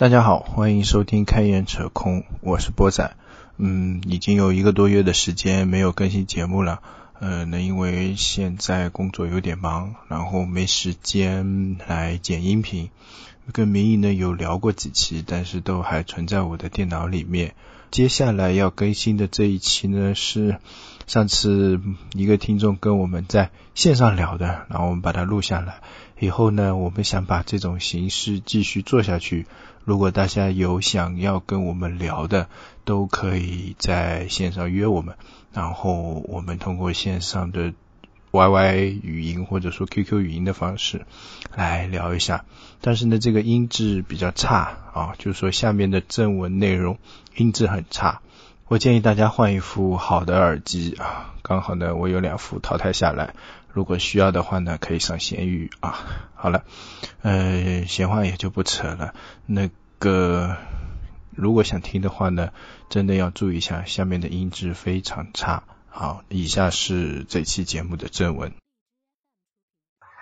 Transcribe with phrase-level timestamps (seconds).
[0.00, 3.14] 大家好，欢迎收听开眼扯空，我是波仔。
[3.58, 6.80] 嗯，已经有一个多月的时间没有更新节目了。
[7.18, 12.88] 呃，那因为现在工作有点忙，然后没时间来剪音频。
[13.52, 17.54] 跟明义呢有聊过几期，但是都还存在我的电脑里面。
[17.90, 20.56] 接下来要更新的这一期呢，是
[21.06, 21.78] 上次
[22.14, 25.82] 一个听众跟我们在线上聊的，然后我们把它录下来。
[26.18, 29.44] 以后呢，我们想把这种形式继续做下去。
[29.84, 32.48] 如果大家有想要跟我们聊的，
[32.84, 35.16] 都可以在线上约我们，
[35.52, 37.72] 然后我们通过线上的
[38.30, 41.06] YY 语音或者说 QQ 语音的方式
[41.56, 42.44] 来聊一下。
[42.80, 46.98] 但是呢，这个音质比较差啊，就是说下面的正文内容
[47.34, 48.20] 音质很差。
[48.68, 53.34] 我建议大家换一副好的耳机啊，刚好呢，我有两副淘汰下来。
[53.72, 55.98] 如果需要的话呢，可以上闲鱼啊。
[56.34, 56.64] 好了，
[57.22, 59.14] 呃，闲话也就不扯了。
[59.46, 60.56] 那个，
[61.36, 62.50] 如果想听的话呢，
[62.88, 65.62] 真的要注意一下，下面的音质非常差。
[65.88, 68.52] 好，以下是这期节目的正文。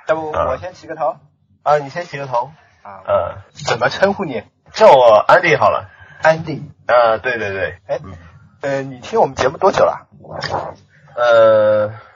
[0.09, 1.17] 要不我先起个头？
[1.62, 2.53] 啊，你先起个头。
[2.83, 4.42] 啊，呃，怎么称呼你？
[4.72, 5.91] 叫我安迪好了。
[6.22, 6.62] 安迪。
[6.87, 7.78] 啊，对对对。
[7.87, 8.00] 哎，
[8.61, 10.09] 呃，你听我们节目多久了？
[11.17, 12.08] 呃。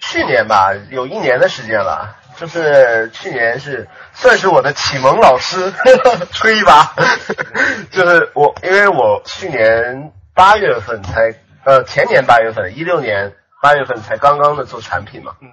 [0.00, 5.72] 去年吧，有一年的时间了，就是去年是算是我的启蒙老师，
[6.32, 6.94] 吹一把，
[7.90, 15.48] 就是我，因为我去年八月份才，呃，前年八月份，一六年八月份才刚刚的做产品嘛，嗯，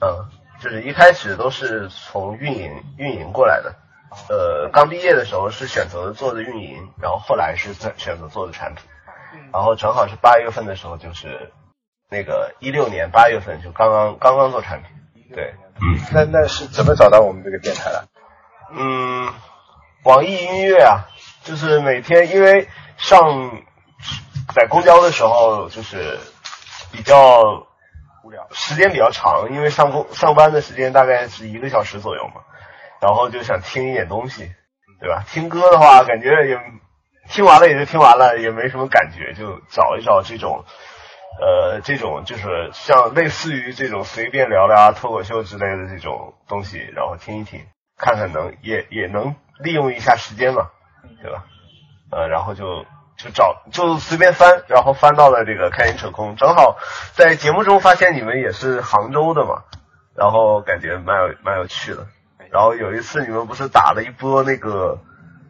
[0.00, 0.28] 嗯，
[0.60, 3.74] 就是一开始都是从运营运营过来的，
[4.28, 8.84] 呃，刚毕业的时候是选择做的运营，然后后来是选择做的产品，
[9.52, 11.52] 然后正好是八月份的时候就是。
[12.14, 18.04] 那个一六年八月份就刚刚刚刚做产品，对，嗯，那那是怎么找到我们这个电台的？
[18.70, 19.28] 嗯，
[20.04, 21.10] 网易音乐啊，
[21.42, 23.18] 就是每天因为上
[24.54, 26.20] 在公交的时候就是
[26.92, 27.40] 比较
[28.22, 32.42] 无聊，时间比较长，因为上工上班的时间大概是一个小时左右嘛，
[33.00, 34.52] 然后就想听一点东西，
[35.00, 35.24] 对吧？
[35.26, 36.60] 听歌的话感觉也
[37.28, 40.64] 听完了也就听完了，也没什么感觉，就找一找这种。
[41.40, 47.66] 呃，这种就是像类似于这种随便聊聊啊、脱口秀之类的这种东西，然后听一听，
[47.98, 50.70] 看看能也也能利用一下时间嘛，
[51.20, 51.44] 对吧？
[52.12, 52.86] 呃，然后就
[53.16, 56.78] 就找就随便翻，然后翻到了这个开心扯空，正好
[57.14, 59.64] 在节目中发现你们也是杭州的嘛，
[60.16, 62.06] 然后感觉蛮有蛮有趣的。
[62.52, 65.00] 然后有一次你们不是打了一波那个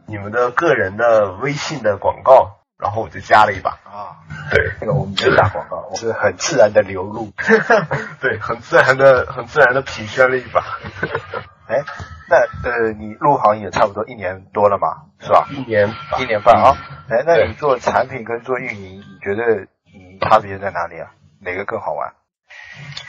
[0.07, 2.64] 你们的个人的微信的广告。
[2.79, 4.19] 然后我就加了一把啊，
[4.51, 7.33] 对，那个我们就打广告，是很自然的流露，
[8.21, 10.61] 对，很自然的、很自然的品宣了一把。
[11.67, 11.83] 哎，
[12.29, 12.37] 那
[12.69, 15.47] 呃，你入行也差不多一年多了嘛，是吧？
[15.51, 16.77] 一年，一年半啊。
[17.09, 21.11] 哎，那你做产品跟做运营，你觉得你差别在哪里啊？
[21.41, 22.13] 哪个更好玩？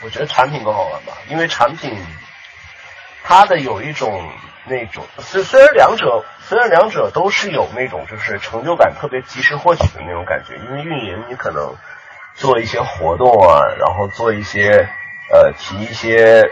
[0.04, 1.92] 我觉得产品更好玩吧，因为产品
[3.24, 4.30] 它的有一种。
[4.68, 11.74] 那种虽虽然两者虽然两者都是有那种就是成就感特别及时获取的那种感觉，因为运营你可能
[12.34, 14.86] 做一些活动啊，然后做一些
[15.32, 16.42] 呃提一些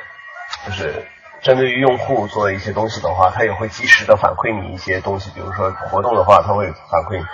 [0.66, 1.06] 就是
[1.42, 7.24] 针对于用户做一些东西的话，它也会及时的反馈你一些东西，比如说活动的话，它会反馈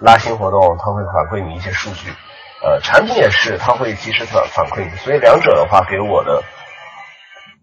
[0.00, 2.10] 拉新活动，它会反馈你一些数据，
[2.64, 6.42] 呃产品也是它会及时反反馈你，所以两者的话给我的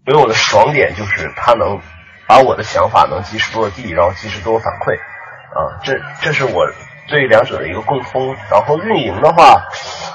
[0.06, 1.82] 给我的爽点就是它能。
[2.28, 4.94] 把我的想法能及时落地，然后及时给我反馈，
[5.58, 6.70] 啊，这这是我
[7.08, 8.36] 对两者的一个共通。
[8.52, 9.64] 然后运营的话，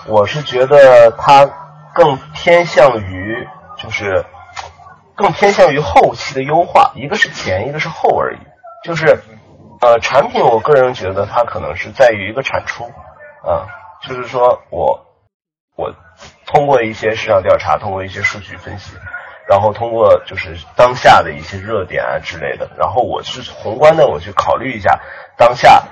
[0.06, 1.47] 我是觉得它
[1.95, 4.25] 更偏向于就是
[5.15, 8.39] 更偏向于后期的优化，一个是前，一个是后而已。
[8.84, 9.21] 就是
[9.81, 12.84] 呃，产品我个人觉得它可能是在于一个产出，
[13.43, 13.67] 啊，
[14.03, 15.06] 就是说我
[15.77, 15.94] 我
[16.47, 18.97] 通过一些市场调查，通过一些数据分析。
[19.48, 25.00] 然后通过就是当下的一些热点啊之类的，然后我是宏观的，我去考虑一下
[25.36, 25.82] 当下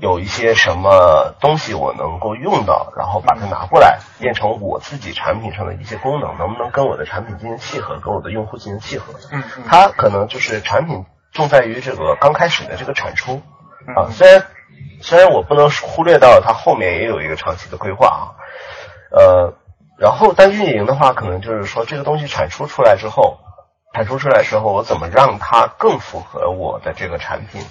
[0.00, 9.14] 有一些什么东西我能够用到，然后把它拿过来变成我自己产品上的一些功能，能不能跟我的产品进行契合，跟我的用户进行契合？
[9.32, 13.42] 嗯，它可能就是产品重在于这个刚开始的这个产出
[13.96, 14.44] 啊，虽然
[15.00, 18.22] 虽然我不能忽略到它后面也有一个长期的规划啊，
[19.12, 19.54] 呃。
[19.98, 23.38] 然后，但运营的话，可能就是说，这个东西产出出来之后，
[23.94, 27.62] 产出出来之后，我怎么让它更符合我的这个产品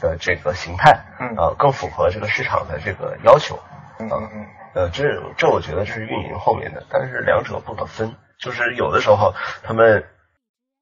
[0.00, 3.58] 的这个形态，嗯，呃，更符合这个市场的这个要求，
[4.00, 5.04] 嗯嗯，呃，这
[5.36, 10.04] 这我觉得这是运营后面的，但是两者不可分，就是有的时候他们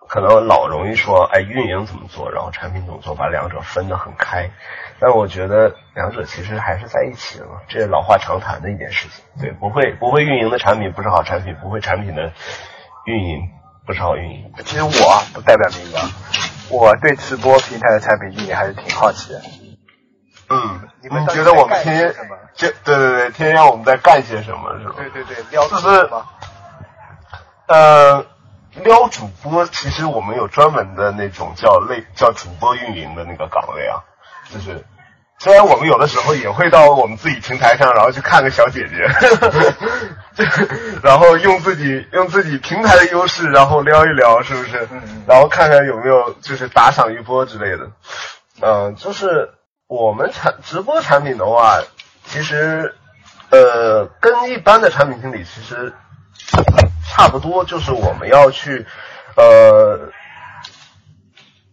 [0.09, 4.51] 可能老容易说，哎，运营怎么做，然后产品怎么做，把两者分得很开。
[5.01, 9.25] 但我觉得两者其实还是在一起的嘛，这是老话常谈的一件事情。
[9.41, 12.33] 对，不会不会运营的产品不是好产品，不会产品的
[13.06, 13.41] 运营
[13.87, 14.53] 不是好运营。
[14.65, 14.91] 其实我
[15.35, 15.99] 不代表明哥，
[16.71, 19.41] 我对直播平台的产品运营还是挺好奇的。
[20.51, 22.37] 嗯，你们觉得我们天天什么？
[22.55, 24.95] 这对对对，天天让我们在干些什么是吧？
[24.97, 26.27] 对对对，撩就是吗？
[27.67, 28.27] 呃，
[28.82, 34.03] 撩主播，其实我们有专门的那种叫类叫主播运营的那个岗位啊，
[34.53, 34.85] 就是
[35.38, 39.06] 虽然我们有的时候也会到我们自己平台上，然后去看个小姐姐，
[41.03, 44.88] 然后用自己用自己平台的优势，然后撩一撩，是不是？
[45.27, 47.91] 然后看看有没有就是打赏一波之类的。
[48.61, 49.50] 嗯、就是
[49.87, 51.81] 我们产直播产品的话，
[52.25, 52.94] 其实
[53.50, 55.93] 呃跟一般的产品经理其实
[57.16, 58.84] 差不多，就是我们要去
[59.37, 60.11] 呃，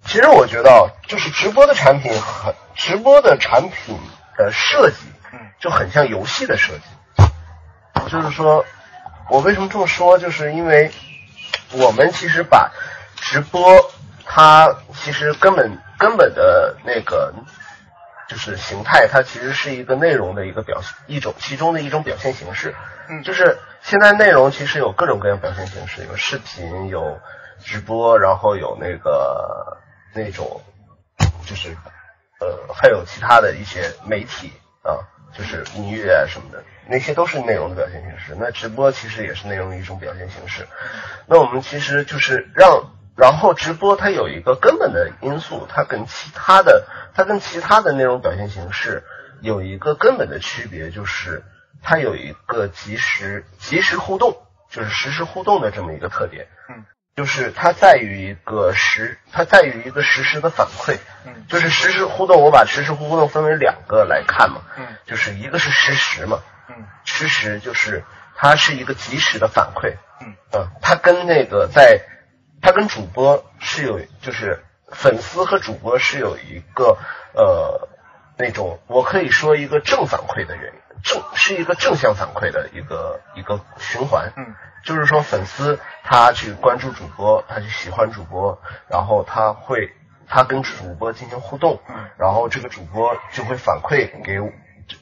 [0.05, 3.97] 其实我觉得就是直播的产品很直播的产品
[4.37, 4.97] 的设计
[5.33, 7.23] 嗯就很像游戏的设计，
[8.11, 8.63] 就是说
[9.31, 10.91] 我为什么这么说，就是因为
[11.71, 12.71] 我们其实把
[13.15, 13.91] 直播
[14.23, 17.33] 它其实根本根本的那个
[18.27, 22.75] 就是形态，它其实是一个内容的一个表现，一种其中的一种表现形式。
[23.23, 27.19] 就是现在内容其实有各种各样表现形式，有视频，有
[27.59, 29.77] 直播，然后有那个
[30.13, 30.61] 那种
[31.45, 31.75] 就是
[32.39, 34.51] 呃还有其他的一些媒体
[34.83, 38.35] 啊，就是音乐啊什么的，那些都是内容的表现形式。
[38.39, 40.67] 那直播其实也是内容的一种表现形式。
[41.27, 49.03] 那我们其实就是让，然后直播它有一个根本的因素，它跟其他的，它跟其他的内容表现形式
[49.41, 51.43] 有一个根本的区别，就是
[51.81, 54.37] 它有一个即时即时互动，
[54.69, 56.47] 就是实时互动的这么一个特点。
[56.69, 56.85] 嗯，
[57.15, 60.97] 就是它在于一个实，它在于一个实时的反馈。
[61.25, 61.45] 嗯。
[61.47, 64.61] 就是实时互动，我把实时互动分为两个来看嘛。
[64.77, 64.87] 嗯。
[65.05, 66.39] 就是一个是实时嘛，
[66.69, 66.75] 嗯。
[67.03, 68.03] 实时就是
[68.35, 70.35] 它是一个及时的反馈，嗯。
[70.53, 72.01] 嗯，它跟那个在，
[72.61, 76.97] 它跟主播是有，就是粉丝和主播是有一个
[77.33, 77.89] 呃
[78.37, 84.55] 那种，我可以说一个正反馈的原因，正是一个正向反馈的一个一个循环，嗯。
[84.83, 89.93] 就是说粉丝他去关注主播，他去喜欢主播，然后他会
[90.27, 94.39] 他跟主播进行互动，嗯然后这个主播就会反馈给，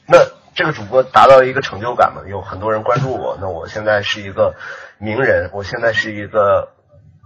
[0.06, 0.18] 那
[0.54, 4.54] 这个主播达到一个成就感嘛，有很多人关注我，那我现在是一个
[4.98, 6.74] 名人，我现在是一个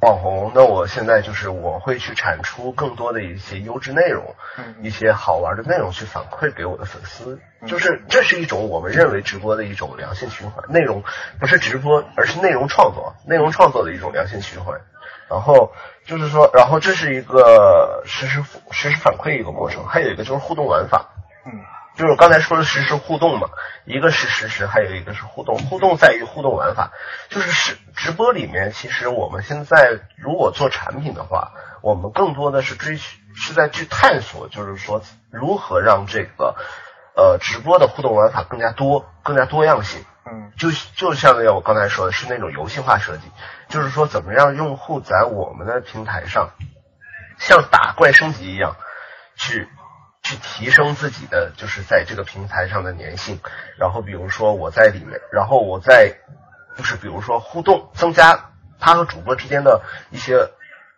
[0.05, 10.62] 网红，那我现在就是我会去产出更多的一些优质内容，嗯一些好玩的内容去反馈给我的粉丝，嗯就是这是一种我们认为直播的一种良性循环。
[10.69, 11.03] 内容
[11.41, 14.79] 不是直播，而是内容创作，内容创作的一种良性循环。
[15.31, 15.73] 然后
[16.05, 21.09] 就是说，然后这是一个实时实时反馈一个过程，还有一个就是互动玩法。
[21.47, 21.53] 嗯
[21.96, 23.49] 就是我刚才说的实时互动嘛，
[23.85, 25.56] 一个是实时，还有一个是互动。
[25.58, 26.91] 互动在于互动玩法，
[27.29, 31.52] 就是实直播里面，其实我们现在如果做产品的话，
[31.82, 36.56] 我们更多的是追寻是在去探索，就是说如何让这个
[37.17, 40.05] 呃直播的互动玩法更加多、更加多样性。
[40.26, 43.31] 嗯就就像我刚才说的是那种游戏化设计，
[43.69, 46.50] 就是说怎么让用户在我们的平台上
[47.38, 48.76] 像打怪升级一样
[49.37, 49.69] 去
[50.34, 53.41] 去提升自己的就是在这个平台上的粘性。
[53.79, 56.17] 然后比如说我在里面，然后我在
[56.76, 58.50] 就是比如说互动，增加
[58.81, 60.34] 他和主播之间的一些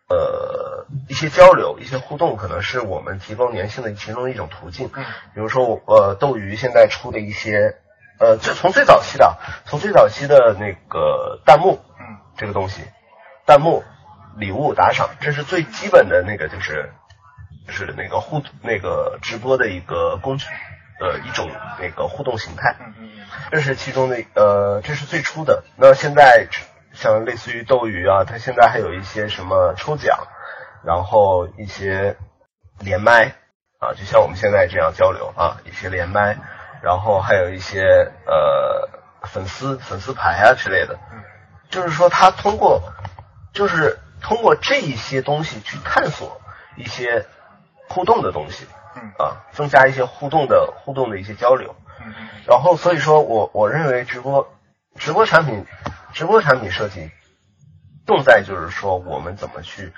[0.09, 4.91] 呃一些交流、一些互动，可能是我们提高粘性的其中的一种途径。
[4.95, 7.77] 嗯比如说我呃斗鱼现在出的一些
[8.19, 12.83] 呃，就从最早期的，从最早期的那个弹幕嗯这个东西，
[13.45, 13.85] 弹幕、
[14.39, 16.95] 礼物、打赏，这是最基本的那个就是
[17.67, 20.47] 就是那个互那个直播的一个工具，
[21.01, 22.77] 呃一种那个互动形态。
[22.81, 23.11] 嗯嗯
[23.51, 25.65] 这是其中的呃，这是最初的。
[25.77, 26.49] 那现在
[26.93, 30.27] 像类似于斗鱼啊，它现在还有一些什么抽奖，
[30.85, 32.17] 然后一些
[32.81, 33.35] 连麦
[33.79, 36.39] 啊，就像我们现在这样交流啊，一些连麦，
[36.83, 37.83] 然后还有一些
[38.27, 38.89] 呃
[39.29, 40.99] 粉丝粉丝牌啊之类的。
[41.13, 41.23] 嗯
[41.69, 42.81] 就是说，他通过
[43.53, 46.41] 就是通过这一些东西去探索
[46.77, 47.27] 一些
[47.89, 48.67] 互动的东西
[48.97, 51.75] 嗯啊，增加一些互动的互动的一些交流。
[52.01, 54.49] 嗯嗯然后所以说我我认为直播
[54.97, 55.65] 直播产品
[56.13, 57.11] 直播产品设计
[58.07, 59.93] 重在就是说我们怎么去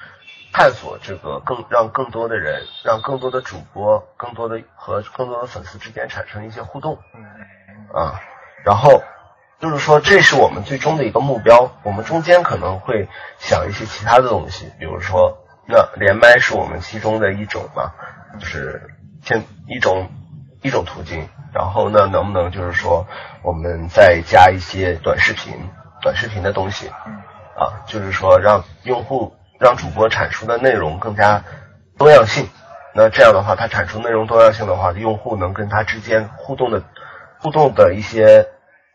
[0.53, 7.23] 探索这个更让更多的人让更多的主播更多的和更多的粉丝之间产生一些互动嗯
[7.95, 8.21] 啊，
[8.65, 9.03] 然后
[9.61, 11.73] 就是说这是我们最终的一个目标。
[11.83, 15.39] 我们中间可能会想一些其他的东西，比如说，
[15.69, 17.93] 那连麦是我们其中的一种嘛，
[18.41, 20.11] 就是先一种
[20.63, 21.29] 一种途径。
[21.53, 23.07] 然后呢，能不能就是说，
[23.43, 25.55] 我们再加一些短视频、
[26.03, 26.89] 短视频的东西？
[27.57, 31.43] 啊，就是说让用户、让主播产出的内容更加
[31.97, 32.49] 多样性。
[32.95, 36.83] 那这样的话，他产出内容多样性的话，用户能跟他之间互动的
[37.39, 38.47] 互动的一些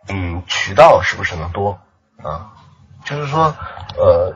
[0.07, 1.79] 嗯渠道是不是能多
[2.23, 2.53] 啊？
[3.03, 3.53] 就是说，
[3.97, 4.35] 呃，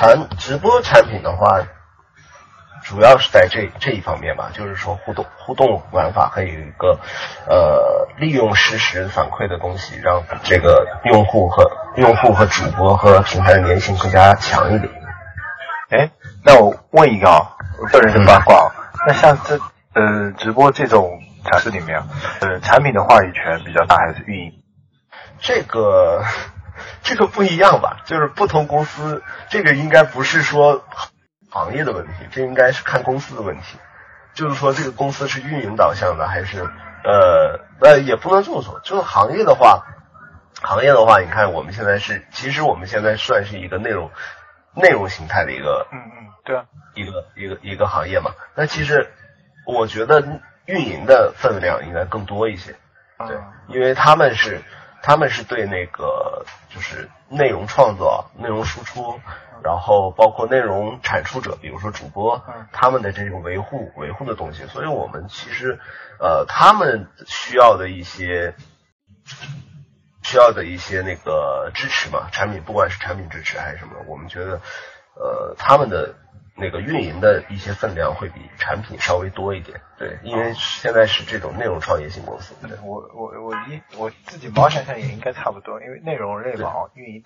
[0.00, 1.60] 产直播产品的话。
[2.82, 6.98] 主要是在这这一方面吧，就是说互动互动玩法还有一个
[7.46, 14.90] 呃利用实时反馈的东西，让这个用户和用户和主播和平台的粘性更加强一点。
[15.90, 16.10] 哎，
[16.42, 17.52] 那我问一个啊，
[17.92, 18.72] 个人的八卦，
[19.06, 19.58] 那像这
[19.94, 22.02] 呃直播这种展示里面，
[22.40, 24.52] 呃产品的话语权比较大还是运营？
[25.38, 26.24] 这个
[27.02, 28.02] 这个不一样吧？
[28.04, 30.84] 就是不同公司，这个应该不是说。
[31.52, 33.76] 行业的问题，这应该是看公司的问题。
[34.34, 36.60] 就是说，这个公司是运营导向的，还是
[37.02, 38.78] 呃呃，也不能这么说。
[38.84, 39.84] 就是行业的话，
[40.62, 44.12] 行业的话，你看我们现在是，其实我们现在算是一个内容
[44.76, 48.30] 内容形态的一个，嗯嗯，对啊，一个一个一个行业嘛。
[48.54, 49.10] 那其实
[49.66, 50.22] 我觉得
[50.66, 52.76] 运营的分量应该更多一些，
[53.26, 54.62] 对，因为他们是
[55.02, 59.20] 他们是对那个就是内容创作、内容输出。
[59.62, 62.42] 然后包括内容产出者，比如说主播，
[62.72, 65.78] 他们的这种维护维护的东西，所以我们其实，
[66.18, 68.54] 呃，他们需要的一些
[70.22, 74.62] 需要的一些那个支持嘛，产品不管是产品支持还是什么，我们觉得，
[75.14, 76.14] 呃，他们的
[76.60, 82.54] 那个运营的一些分量会比产品稍微多一点，对，因为现在是这种内容创业型公司。
[82.60, 87.22] 对我我我一我自己毛想想也应该差不多，因为内容类嘛，运营。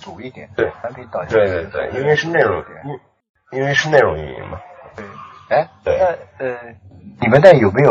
[0.00, 4.60] 主一点，对，产品导向，对对对，因为是内容，因因为是内容运营嘛。
[4.94, 5.04] 对，
[5.48, 6.56] 哎，对，那呃，
[7.20, 7.90] 你们那有没有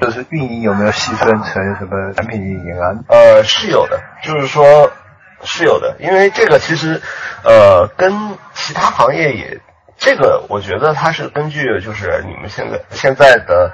[0.00, 2.96] 就是运营有没有细分成什么产品运营啊？
[3.10, 4.90] 呃，是有的，就是说
[5.42, 7.02] 是有的，因为这个其实
[7.42, 9.60] 呃跟其他行业也，
[10.04, 13.72] 这个我觉得它是根据就是你们现在现在的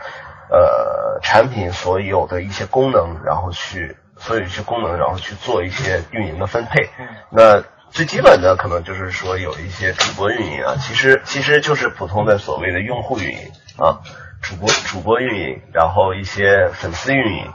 [0.49, 3.97] 呃产品所有的一些功能，然后去。
[4.23, 6.91] 所有一些功能，然后去做一些运营的分配。
[7.31, 14.05] 那最基本的可能就是说有一些主播运营啊，其实其实就是普通的所谓的用户运营啊，
[14.43, 17.51] 主播主播运营，然后一些粉丝运营，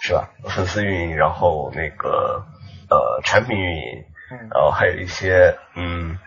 [0.00, 0.30] 是吧？
[0.48, 2.46] 粉丝运营，然后那个
[2.88, 4.04] 呃产品运营，
[4.54, 6.18] 然后还有一些嗯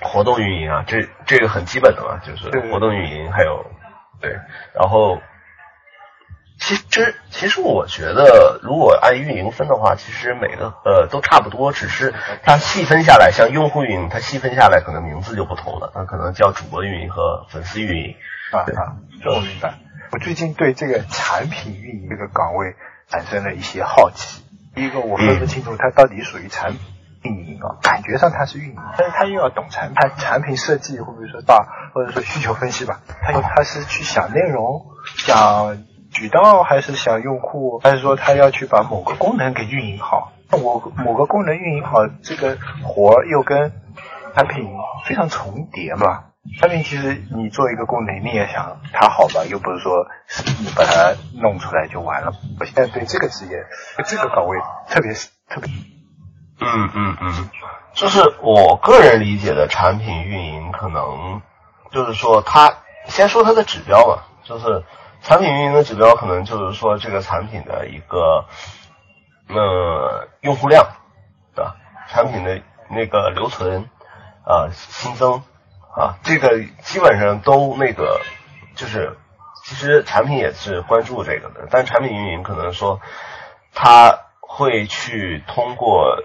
[0.00, 3.64] 活动运营啊，这这个很基本的嘛，就是活动运营，还有
[4.20, 4.32] 对，
[4.74, 5.20] 然后。
[6.56, 18.14] 其实，其实我觉得，如果按运营分的话，其实每个呃都差不多，只是它细分下来，像用户运营，它细分下来可能名字就不同了，它可能叫主播运营和粉丝运营。
[18.52, 18.64] 啊，
[19.20, 19.74] 这我明白。
[20.12, 22.76] 我最近对这个产品运营这个岗位
[23.08, 24.42] 产生了一些好奇。
[24.74, 26.80] 第一个，我分不清楚它到底属于产品
[27.24, 35.84] 运营啊，感觉上它是运营，但是它又要懂产品产品设计，或者说把或者说需求分析吧，它它是去想内容，想。
[36.14, 40.30] 渠道还是想用户，还是说他要去把某个功能给运营好？
[40.48, 43.72] 那我某个功能运营好，这个活又跟
[44.32, 44.64] 产品
[45.06, 46.26] 非常重叠嘛？
[46.60, 49.44] 产品其实你做一个功能，你也想它好吧？
[49.50, 50.06] 又不是说
[50.60, 52.32] 你把它弄出来就完了。
[52.60, 53.64] 我现在对这个职业、
[54.04, 54.56] 这个岗位
[54.88, 55.68] 特别是特别，
[56.60, 57.50] 嗯嗯嗯，
[57.94, 61.42] 就是我个人理解的产品运营，可能
[61.90, 64.84] 就是说，它先说它的指标吧，就是。
[65.26, 68.44] 产品运营的指标可能就是说这个产品的一个
[69.48, 70.86] 呃用户量，
[71.54, 71.76] 对吧？
[72.08, 73.88] 产品的那个留存
[74.44, 75.42] 啊新增
[75.96, 78.20] 啊，这个基本上都那个
[78.74, 79.16] 就是
[79.64, 83.00] 其实产品也是关注这个的，但产品运营可能说
[83.72, 86.22] 他会去通过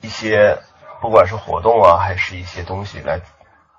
[0.00, 0.58] 一些
[1.00, 3.20] 不管是活动啊还是一些东西来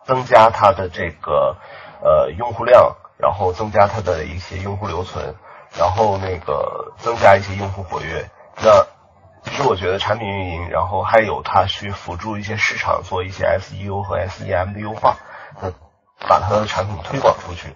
[0.05, 1.57] 增加它的这个
[2.01, 2.95] 呃用户量。
[3.21, 5.35] 然后增加它的一些用户留存，
[5.77, 8.29] 然后那个增加一些用户活跃。
[8.63, 8.88] 那
[9.43, 15.17] 其实我觉得产品运营，然后还有它去辅助一些市场做一些 SEO 和 SEM 的优化，
[16.29, 17.75] 把它的产品推广出去。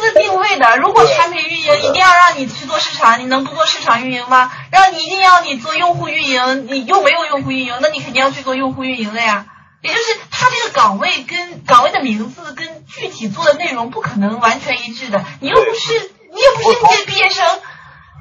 [0.00, 0.76] 这个这要看公司定位的。
[0.78, 4.50] 如果产品运营一定要让你去做市场，你能不做市场运营吗？
[4.72, 9.46] 让你一定要你做用户运营，你又没有用户运营，那你肯定要去做用户运营的呀。
[9.82, 15.24] 也就是他这个岗位跟岗位的名字跟具体做的内容不可能完全一致的。
[15.40, 17.46] 你又不是你又不是应届毕业生，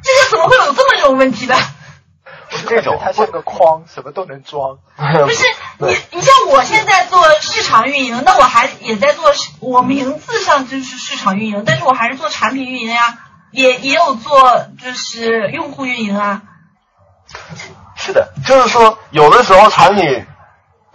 [0.04, 1.58] 这个怎么会有这么种问题的？
[2.68, 4.78] 这种 它像个筐，什么都能装。
[4.98, 5.44] 不是
[5.80, 13.20] 你，你像我现在做市场运营，那我还也在做，我名字上就是市场运营，但是我还是做产品运营呀，
[13.52, 16.42] 也也有做就是用户运营啊。
[17.96, 20.26] 是的，就是说有的时候产品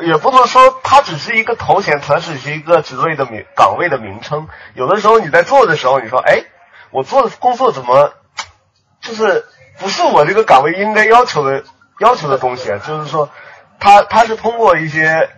[0.01, 4.49] 也不能说它只是一个头衔，它只是一个职位的名岗位的名称。
[4.75, 6.45] 有的时候你在做的时候，你说，哎，
[6.91, 8.13] 我做的工作怎么
[9.01, 9.45] 就是
[9.79, 11.65] 不是我这个岗位应该要求的
[12.01, 12.79] 要求的东西啊？
[12.79, 13.31] 就是说，
[13.81, 15.29] 它它是通过一些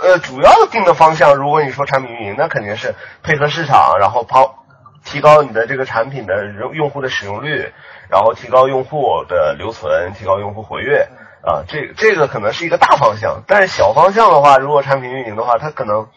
[0.00, 1.34] 呃主要定的方向。
[1.36, 4.64] 如果你说产品运营，那肯定是配合市场，然后跑
[5.04, 7.72] 提高你的这个产品的用用户的使用率，
[8.10, 11.08] 然后提高用户的留存，提高用户活跃
[11.42, 11.64] 啊。
[11.66, 16.08] 这这个可能是一个大方向，但是小方向的话，如果产品运营的话，它可能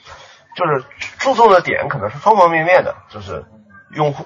[0.56, 0.84] 就是
[1.18, 3.46] 注重的点可能是方方面面的，就是
[3.92, 4.26] 用户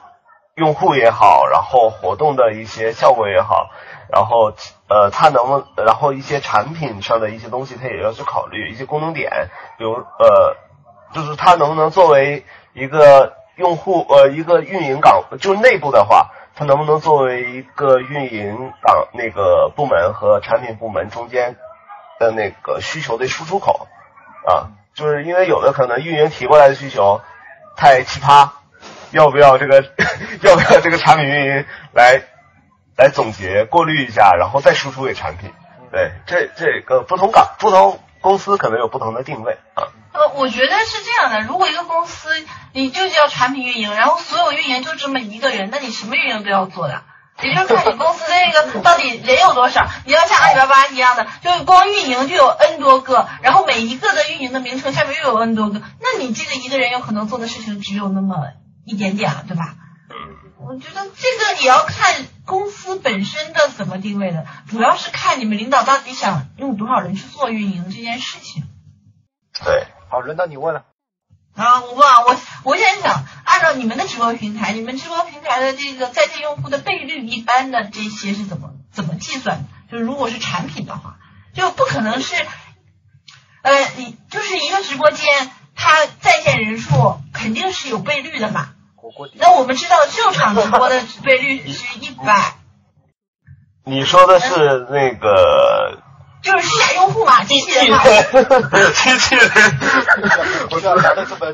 [0.56, 3.72] 用户也好，然后活动的一些效果也好，
[4.10, 4.54] 然后
[4.88, 10.56] 呃，它能，然后一些产品上的一些东西，它也要去考虑一些功能点，比如呃，
[11.14, 21.58] 就是它能不能作为一个用户呃一个运营岗，就是内部的话，它能不能作为一个运营岗那个部门和产品部门中间
[22.18, 23.88] 的那个需求的输出口
[24.48, 24.72] 啊？
[24.94, 27.20] 就是因为有的可能运营提过来的需求
[27.76, 28.52] 太奇葩，
[29.16, 29.82] 要不要这个
[30.44, 32.22] 要不要这个产品运营来
[32.98, 35.54] 来总结过滤一下，然后再输出给产品？
[35.90, 39.88] 对，这这个不同岗不同公司可能有不同的定位啊。
[40.12, 42.30] 呃，我觉得是这样的，如果一个公司
[42.74, 47.04] 你就叫产品运营，然后所有运营就这么一个人，那你什么运营都要做的。
[47.44, 58.38] 也就是看你公司那个到底人有多少，你要像阿里巴巴一样的，就是光运营就有 N 多个，然后每一个的运营的名称下面又有 N 多个，那你这个一个人有可能做的事情只有那么
[58.86, 59.76] 一点点了，对吧？
[60.58, 68.64] 我觉得这个也要看公司本身的怎么定位的，主要是看你们领导到底想用多少人去做运营这件事情。
[69.64, 70.86] 对，好，轮到你问了。
[71.56, 79.64] 啊，我问啊，我我现在想按照你们的直播平台，你们直播平台的这个在线用户的倍率一般的这些是怎么怎么计算的？
[79.92, 81.18] 就是如果是产品的话，
[81.54, 82.36] 就不可能是，
[83.62, 88.72] 呃，你就是一个直播间，它在线人数肯定是有倍率的嘛。
[89.06, 92.56] 火锅底那我们知道秀场直播的倍率是一百，
[93.86, 96.00] 你说的是那个
[96.42, 98.02] 就是假用户嘛，机器人嘛。
[98.94, 99.48] 机器人，
[100.72, 101.54] 不要聊的这么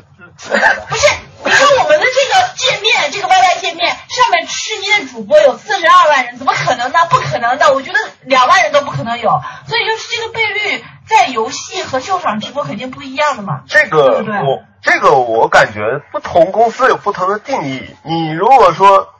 [0.88, 7.00] 不是，你看我们的这个界面，这个 YY 界面上面吃鸡的主播有四十二万人，怎么可能呢？
[7.10, 9.42] 不可能的，我觉得两万人都不可能有。
[9.68, 13.62] 所以就是这个倍率在游戏和秀场直播肯定不一样的嘛。
[13.66, 17.96] 这个对对我这个我感觉不同公司有不同的定义。
[18.04, 19.14] 你如果说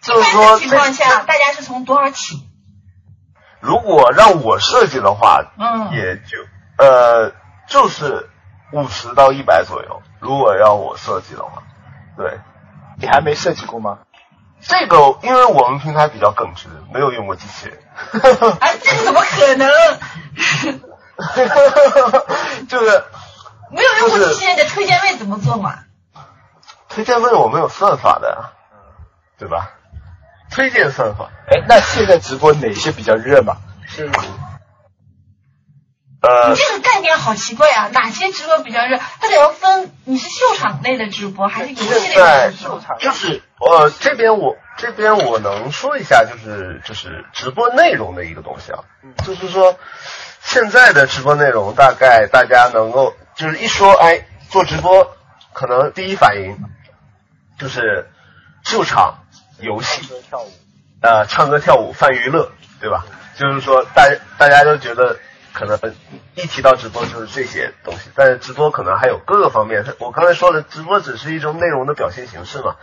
[0.00, 2.46] 就是说情况下，大家是从多少起？
[3.60, 6.38] 如果让我设计的话，嗯也就
[6.78, 7.32] 呃
[7.68, 8.28] 就是
[8.72, 10.02] 五十到一百左右。
[10.20, 11.62] 如果要我设计的话，
[12.16, 12.38] 对
[13.00, 13.98] 你还没设计过吗？
[14.60, 17.78] 这个，因为我们平台比较耿直，没有用过机器人。
[18.58, 19.68] 哎，这个怎么可能？
[22.68, 23.04] 就是
[23.70, 25.80] 没有用过机器人的推荐位怎么做嘛？
[26.88, 28.50] 推荐位我们有算法的，
[29.38, 29.72] 对吧？
[30.50, 33.56] 推荐算法，哎，那现在直播哪些比较热嘛？
[33.86, 34.08] 是
[36.22, 37.90] 呃你，这个概念好奇怪啊！
[37.92, 38.98] 哪些直播比较热？
[39.20, 42.80] 它得要分你是秀场类的直播还是游戏类的直播。
[42.98, 48.84] 就是呃这边我这边我能说一下，就是就是直播内容的一个东西啊，
[49.24, 49.78] 就是说
[50.40, 55.16] 现在的直播内容大概大家能够就是一说哎做直播，
[55.52, 56.56] 可能第一反应
[57.58, 58.08] 就是
[58.64, 59.18] 秀场
[59.58, 60.52] 游戏，跳舞，
[61.00, 63.04] 呃，唱歌跳舞泛娱乐，对吧？
[63.36, 65.18] 就是说，大大家都觉得
[65.52, 65.78] 可能
[66.34, 69.84] 一提到直播就是这些东西，但是直播可能还有各个方面。
[69.98, 72.76] 我刚才说的，直播只是一种内容的表现形式嘛，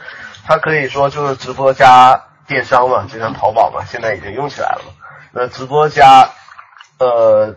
[0.46, 4.94] 它可以说就是直播加电商嘛，就像淘宝嘛，现在已经用起来了嘛。
[5.32, 6.30] 那直播加
[7.04, 7.56] 呃，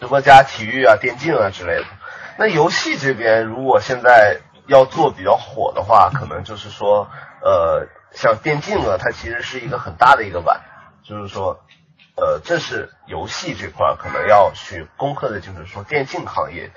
[0.00, 1.84] 直播加体育啊、电竞啊之类的。
[2.38, 7.08] 那游戏这边，如果现在要做比较火的话，可能就是说，
[7.42, 10.60] 呃，像电竞啊，它其实是一个很大的一个碗，
[11.02, 11.60] 就是说，
[12.16, 16.70] 呃，这是游戏这块可能要去攻克的，就是说电竞行业，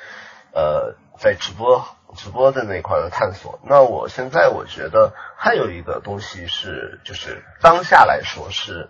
[0.53, 3.59] 呃，在直播直播的那块的探索。
[3.63, 8.89] 那我现在我觉得还有一个东西是，就是当下来说是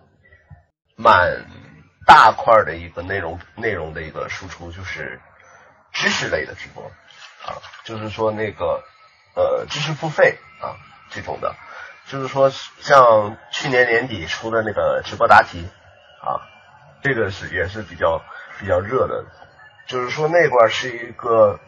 [0.95, 1.45] 蛮
[2.12, 5.21] 大块的一个内容内容的一个输出，就是
[5.93, 6.84] 知识类的直播
[7.45, 8.84] 啊，就是说那个
[9.34, 10.76] 呃知识付费啊
[11.10, 11.56] 这种的，
[12.08, 15.65] 就是说像去年年底出的那个直播答题
[16.21, 16.43] 啊，
[17.02, 18.21] 这个是也是比较
[18.60, 19.24] 比较热的，
[19.88, 21.62] 就是说那块是一个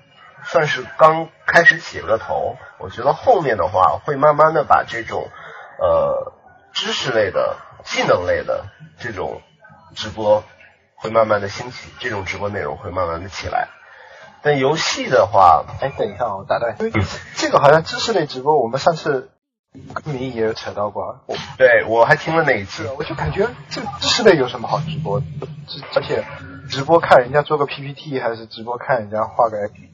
[0.44, 5.30] 算是刚开始起了个头，我觉得后面的话会慢慢的把这种
[5.80, 6.34] 呃
[6.74, 8.66] 知识类的、技能类的
[9.00, 9.42] 这种
[9.94, 10.44] 直播
[10.96, 13.70] 会慢慢的兴起，这种直播内容会慢慢的起来。
[14.42, 16.76] 但游戏的话，哎，等一下，我打断，
[17.36, 19.32] 这个好像知识类直播，我们上次
[19.94, 25.22] 跟明也有扯到过，我对我还听了那一次，我就感觉这个知识类有什么好直播？
[25.96, 26.26] 而且
[26.70, 29.90] 直播看人家做个 PPT，还是直播看人家画个 IP？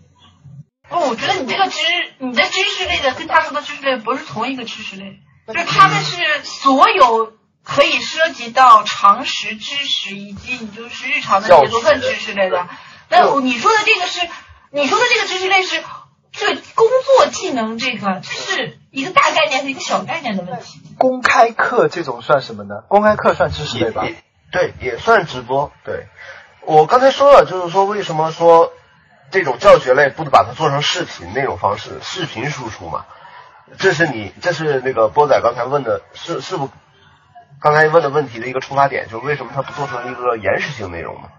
[0.89, 1.79] 不，我觉得你这个知
[2.17, 7.33] 你的知识类的跟他说的知识类不是同一个知识类，就是他们是所有
[7.69, 12.67] 可以涉及到常识知识以及你就是日常的这些都算知识类的。
[13.09, 14.27] 那你说的这个是，
[14.71, 15.83] 你说的这个知识类是
[16.31, 20.81] 这个工作技能，这个是一个大概念和一个小概念的问题。
[20.97, 22.81] 公开课这种算什么呢？
[22.87, 24.03] 公开课算知识类吧？
[24.51, 25.71] 对，也算直播。
[25.85, 26.07] 对，
[26.61, 28.73] 我刚才说了，就是说为什么说
[29.29, 33.05] 这种教学类不把它做成视频那种方式，视频输出嘛？
[33.77, 36.71] 这是你，这是那个波仔刚才问的，是是不？
[37.61, 41.29] 刚才问的问题的一个出发点，就是为什么它不做成一个延时性内容呢？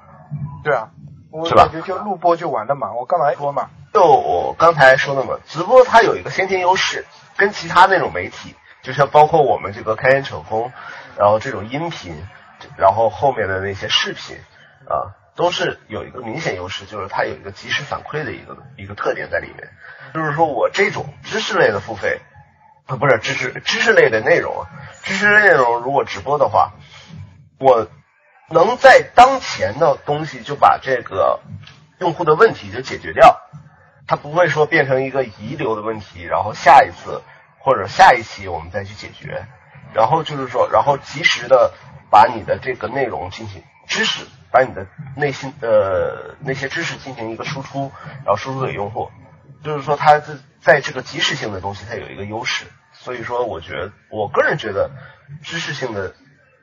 [0.62, 0.90] 对啊。
[1.32, 3.70] 我感觉就录播就完了嘛，我干嘛播嘛？
[3.94, 7.06] 就我刚才说的嘛，直播它有一个先天优势，
[7.36, 10.72] 跟其他那种媒体，就像包括我们这个开源扯风，
[11.16, 12.16] 然后这种音频，
[12.76, 14.38] 然后后面的那些视频
[14.88, 19.70] 啊，都是有一个明显优势，就是它有一个及时反馈的一个一个特点在里面。
[20.12, 22.20] 就是说我这种知识类的付费，
[22.90, 24.66] 啊不是知识知识类的内容，
[25.02, 26.72] 知识内容如果直播的话，
[27.58, 27.88] 我。
[28.52, 31.38] 能在当前的东西就把这个
[32.00, 33.36] 用户的问题就解决掉，
[34.08, 37.22] 它不会说变成一个遗留的问题，然后下一次
[37.60, 39.46] 或者下一期我们再去解决，
[39.94, 41.72] 然后就是说，然后及时的
[42.10, 47.92] 把你的这个内容进行知识，把你的内心呃那些知识进行一个输出，
[48.24, 49.12] 然后输出给用户，
[49.62, 52.66] 就是说它在在这个及时性的东西它有一个优势，
[53.02, 54.90] 所以说我觉得我个人觉得
[55.42, 56.14] 知识性的。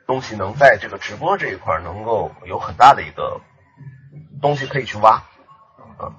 [0.08, 3.42] 东西能在这个直播这一块能够有很大的一个
[4.40, 5.22] 东西可以去挖，
[6.00, 6.14] 嗯，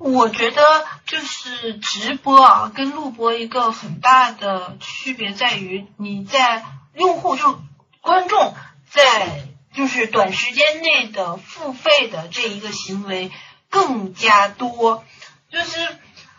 [0.00, 0.60] 我觉得
[1.06, 7.60] 就是直播啊，跟录播一个很大的区别在于，你在用户就
[8.00, 8.56] 观众
[8.90, 13.30] 在就是短时间内的付费的这一个行为
[13.70, 15.04] 更加多，
[15.50, 15.78] 就是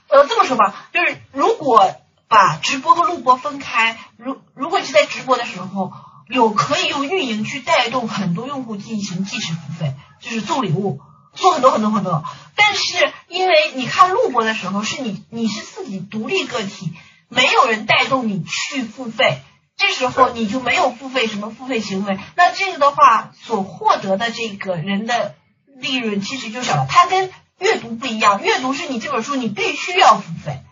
[0.10, 1.96] 呃这么说吧，就是如果。
[2.28, 5.94] 把直播和录播分开，如如果你是在直播的时候，
[6.28, 11.00] 有可以用运营去带动很多用户进行即时付费，就是送礼物，
[11.36, 12.24] 送很多很多很多。
[12.56, 16.94] 但是因为你看录播的时候，是你你是自己独立个体，
[17.30, 19.42] 没有人带动你去付费，
[19.78, 25.36] 这时候你就没有付费什么付费行为，那这个的话所获得的这个人的
[25.78, 26.88] 利润其实就小了。
[26.90, 30.64] 它跟阅读不一样，阅读是你这本书你必须要付费，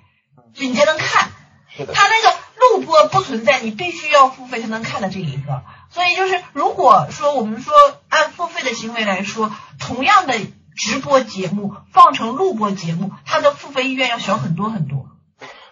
[0.56, 1.30] 就你才能看。
[1.78, 7.74] 他那个录播不存在，你必须要付费才能看的这一个，所以就是如果说我们说
[8.10, 10.36] 按付费的行为来说，同样的
[10.76, 15.08] 直播节目放成录播节目，它的付费意愿要小很多很多。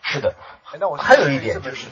[0.01, 0.35] 是的，
[0.79, 1.87] 那我还有一点就是，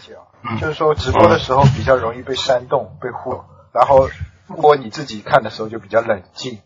[0.60, 4.10] 就是说直播的时候比较容易被煽动、被忽悠，然后
[4.48, 6.60] 录播你自己看的时候就比较冷静。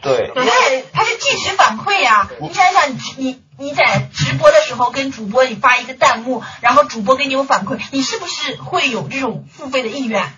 [0.00, 2.28] 对，对，它是即时反馈呀。
[2.40, 10.32] 你想想，你你你在直播的时候跟主播你发一个弹幕，然后主播给你有反馈，你是不是会有这种付费的意愿？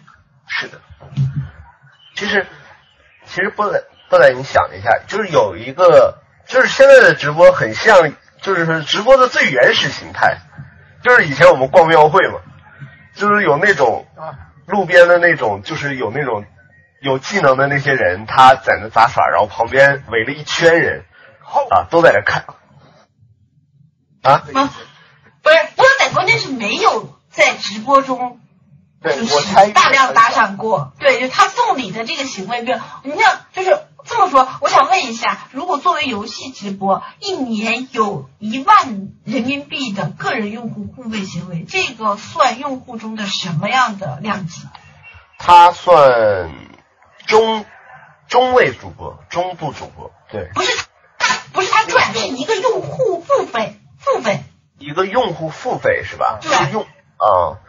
[0.46, 0.81] 是的。
[2.16, 2.46] 其实，
[3.27, 10.38] 其实不仔不仔，你想一下，就是有一个，就是现在的直播很像，就是直播的最原始形态，
[11.05, 12.40] 就是以前我们逛庙会嘛，
[13.14, 14.07] 就是有那种
[14.66, 16.46] 路边的那种，就是有那种。
[17.00, 21.04] 有技能的那些人，他在那杂耍，然后旁边围了一圈人，
[21.70, 22.44] 啊，都在那看，
[24.22, 24.66] 啊，不是，
[25.76, 28.40] 波仔关键是没有在直播中，
[29.00, 44.62] 就是大量打赏过，对，就他送礼的这个行为，有，你像就是这么说，我想问一下，如果作为游戏直播，一年有一万人民币的个人用户付费行为，这个算用户中的什么样的量级？
[45.38, 46.50] 他算。
[47.28, 47.64] 中
[48.26, 50.86] 中位主播，中部主播，对，不是
[51.18, 54.42] 他不是他赚，是一个用户付费付费，
[54.78, 56.40] 一个用户付费是吧？
[56.42, 57.60] 是用啊，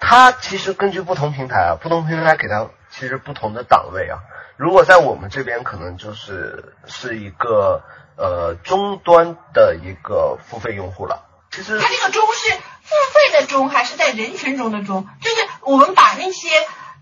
[0.00, 4.18] 他其实根据不同平台啊，不同平台给他其实不同的档位啊。
[4.56, 7.82] 如果在我们这边，可能就是是一个
[8.16, 11.26] 呃终端的一个付费用户了。
[11.50, 15.08] 其实他这个中是付费的中还是在人群中的中？
[15.20, 16.48] 就是我们把那些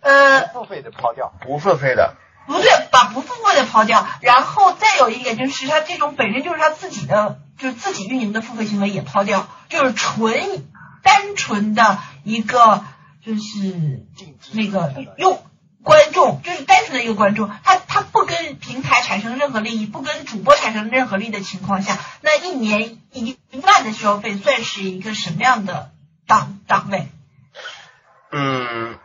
[0.03, 10.69] 呃付费的抛掉，不付费的，不对，把不付费的抛掉，然后再有一点就是他这种本身就是他自己的，就是自己运营的付费行为也抛掉，就是纯
[11.03, 12.85] 单纯的一个
[13.25, 14.07] 就是
[14.53, 15.43] 那个用
[15.83, 25.91] 观众，就是单纯的一个观众，他他不跟平台产生任何利益，不跟主播产生任何利益的情况下，那一年一万的消费算是一个什么样的
[26.27, 27.09] 档档位？
[28.31, 28.99] 嗯，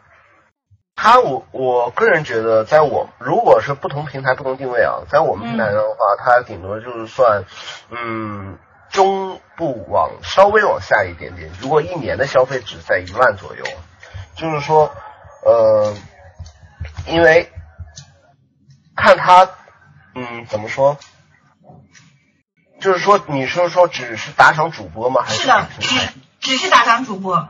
[0.98, 7.46] 他我我个人觉得，在我如果是不同平台不同定位啊，在我们平台上的话，它顶多就是算
[7.92, 8.58] 嗯
[8.90, 11.52] 中部往稍微往下一点点。
[11.62, 13.64] 如果一年的消费只在一万左右，
[14.36, 14.92] 就是说
[15.46, 15.94] 呃，
[17.06, 17.52] 因为
[18.96, 19.48] 看他
[20.16, 20.98] 嗯怎么说，
[22.82, 25.22] 就是说你是说只是打赏主播吗？
[25.24, 26.06] 还是的，平台
[26.40, 27.48] 只只是打赏主播，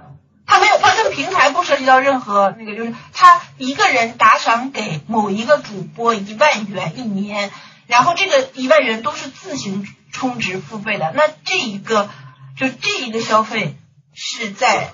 [0.48, 7.52] 他没有，他这个平台不涉及到任何那个，就是他一个人打赏给某一个主播一万元一年，
[7.86, 12.10] 然后这个一万元都是自行充值付费的，那这一个
[12.58, 13.78] 就这一个消费
[14.16, 14.94] 是在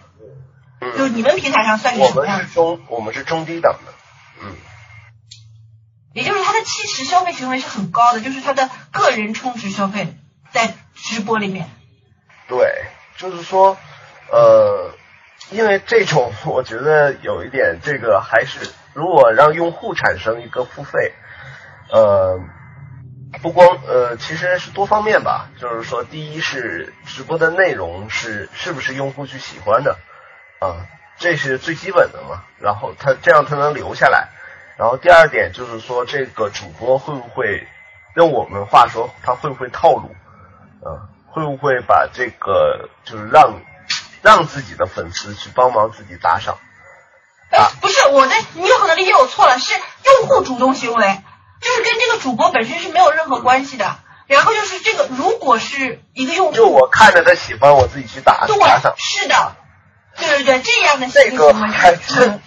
[0.81, 2.47] 就嗯，你们平台上算是什么样子？
[2.47, 3.93] 是中我们是中低档的，
[4.41, 4.55] 嗯。
[6.13, 10.15] 也就是他的其实消费行为是很高的，就是他的个人充值消费
[10.51, 11.69] 在直播里面。
[12.47, 12.85] 对，
[13.17, 13.77] 就是说，
[14.31, 14.93] 呃，
[15.51, 21.13] 因为这种我觉得有一点，这个还是如果让用户产生一个付费，
[21.91, 22.39] 呃，
[23.41, 29.97] 不光呃，其实是多方面吧，就是说，第一是直播的内容是是不是用户去喜欢的
[30.59, 34.29] 啊，这是最基本的嘛，然后他这样他能留下来，
[34.77, 37.67] 然后第二点就是说，这个主播会不会
[38.15, 40.15] 用我们话说，他会不会套路？
[40.83, 43.61] 啊，会不会把这个就是让
[44.23, 46.57] 让自己的粉丝去帮忙自己打赏？
[47.51, 51.21] 哎啊，不是我的，你有可能理解我错了，是用户主动行为，
[51.61, 53.97] 就是跟这个主播本身是没有任何关系的。
[54.25, 59.55] 然后就是这个，如果是一个用户，就我看着他喜欢，我自己去打对打赏，，是的，
[60.17, 62.41] 对对对，这样的这个行为还就是真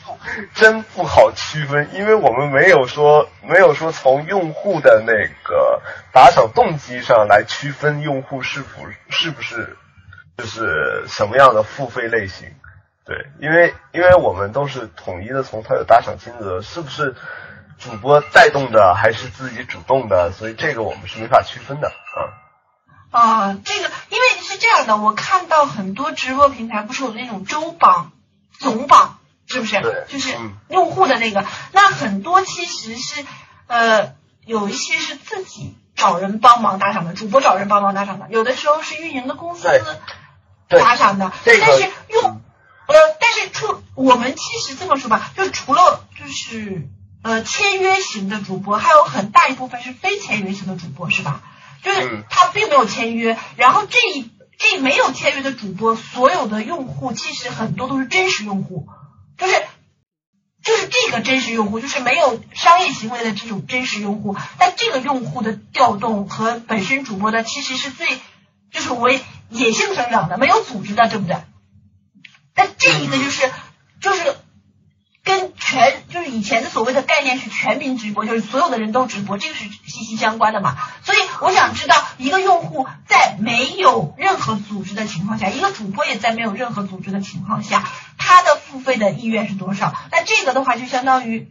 [0.54, 5.12] 真不好区分，因为我们没有说没有说从用户的那
[5.44, 9.76] 个打赏动机上来区分用户是否是不是
[10.36, 12.48] 就是什么样的付费类型。
[13.04, 17.14] 对，因为因为我们都是统一的从他的打赏金额是不是
[17.78, 22.18] 主播带动的还是自己主动的，所以这个我们是没法区分的啊。
[23.12, 28.10] 啊，这个因为是这样的，我看到很多直播平台不是有那种周榜、
[28.58, 30.04] 总榜，是不是对？
[30.08, 33.24] 就是嗯用户的那个，那很多其实是
[33.68, 39.68] 呃有一些是自己找人帮忙打赏的，主播找人帮忙打赏的，有的时候是运营的公司
[40.68, 42.40] 打赏的，这个但是用
[42.86, 46.88] 呃，但是除我们其实这么说吧，就除了就是
[47.22, 51.42] 呃签约型的主播，还有很大一部分是非签约型的主播，是吧？
[51.82, 52.24] 就是嗯。
[52.30, 58.88] 他并没有签约，然后这一这没有签约的主播，所有的用户其实很多都是真实用户，
[59.36, 59.52] 就是
[60.62, 68.06] 就是这个真实用户，就是没有商业行为的这种真实用户，但这个用户的调动和本身主播的其实是最
[68.72, 71.36] 就是为野性生长的，没有组织的，对不对？
[72.54, 73.50] 但这一个就是
[74.00, 74.36] 就是
[75.24, 80.76] 跟全就是以前的所谓的概念是全民直播，就是所有的人都直播，这个是息息相关的嘛。
[81.04, 89.94] 所以我想知道，一个用户在没有任何组织的情况下，一个主播也在没有任何组织的情况下，他的付费的意愿是多少？
[90.10, 91.50] 那这个的话，就相当于。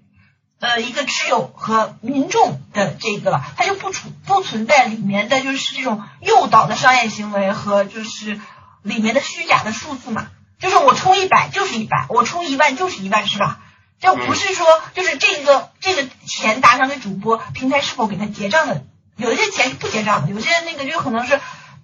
[0.60, 8.40] 呃，一个持有和民众的这个了，它就不存不存在里面的就是这种诱导的商业行为和就是
[8.82, 10.28] 里面的虚假的数字嘛，
[10.60, 13.60] 就是我充一百就是一百，我充一万就是一万，是吧？
[14.00, 18.84] 就不是说就是这个这个钱打赏给主播，平台是否给他结账的？
[19.18, 21.40] 有一些钱是不结账的，有些那个就可能是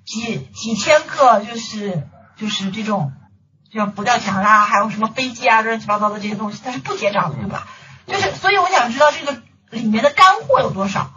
[0.05, 2.07] 几几千个，就是
[2.37, 3.13] 就是这种
[3.73, 7.67] 像不掉墙啦，还有什么飞机啊乱七八糟的这些东西，它是不结账的，对吧？
[8.11, 11.11] 就是所以我想知道这个里面的干货有多少，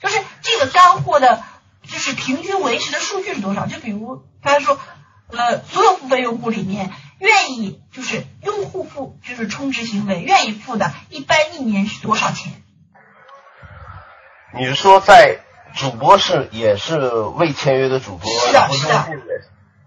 [0.00, 1.42] 就是这个干货的，
[1.82, 3.66] 就是平均维持的数据是多少？
[3.66, 4.78] 就比如他说，
[5.28, 12.52] 呃，所有付费用户里面愿意就是用户付就是充值行为愿意付的，一般一年是多少钱？
[14.58, 15.38] 你是说在
[15.76, 19.06] 主播是也是未签约的主播，是的是的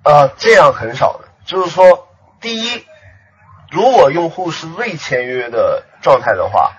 [0.04, 1.28] 呃，这样很少的。
[1.46, 2.08] 就是说，
[2.40, 2.86] 第一，
[3.74, 6.74] 如果用户是未签约的状态的话，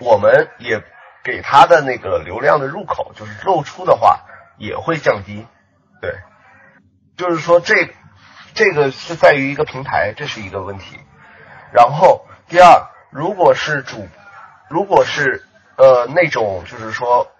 [0.00, 0.82] 我们也
[1.22, 4.22] 给他的那个流量的入口，就是露出的话，
[4.56, 5.46] 也会降低。
[6.00, 6.14] 对，
[7.18, 7.90] 就是说这
[8.54, 10.98] 这个是在于一个平台，这是一个问题。
[11.70, 14.08] 然后第二，如果是主，
[14.70, 15.44] 如果是
[15.76, 17.30] 呃那种就是说，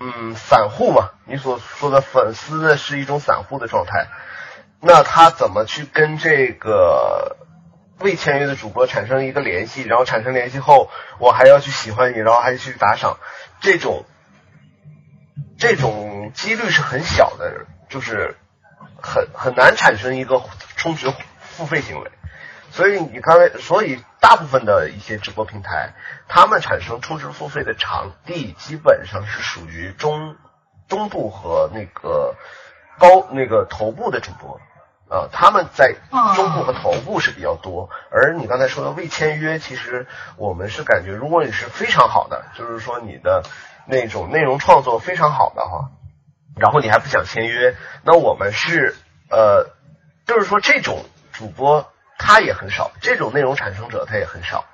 [0.00, 4.08] 嗯，散户嘛，你所说的粉丝的是一种散户的状态，
[4.80, 7.36] 那他怎么去跟这个
[8.04, 9.82] 未签约的主播产生一个联系？
[9.82, 13.16] 然后产生联系后，我还要去喜欢你，然后还去打赏，
[13.60, 14.04] 这种
[15.58, 18.36] 这种几率是很小的，就是
[19.00, 20.42] 很很难产生一个
[20.76, 22.10] 充值付费行为。
[22.72, 25.94] 所以你刚才，所以大部分的一些直播平台，
[26.28, 30.36] 他们产生充值付费的场地，基本上是属于中
[30.88, 32.34] 中部和那个
[32.98, 34.60] 高那个头部的主播，
[35.14, 35.94] 啊，他们在
[36.34, 37.88] 中部和头部是比较多。
[38.10, 43.44] 而你刚才说的未签约，其实我们是感觉，如果你是非常好的，就是说你的
[43.86, 45.90] 那种内容创作非常好的话，
[46.56, 48.96] 然后你还不想签约，那我们是
[49.30, 49.70] 呃，
[50.26, 51.86] 就是说这种主播。
[52.16, 54.64] 他也很少，这种内容产生者他也很少，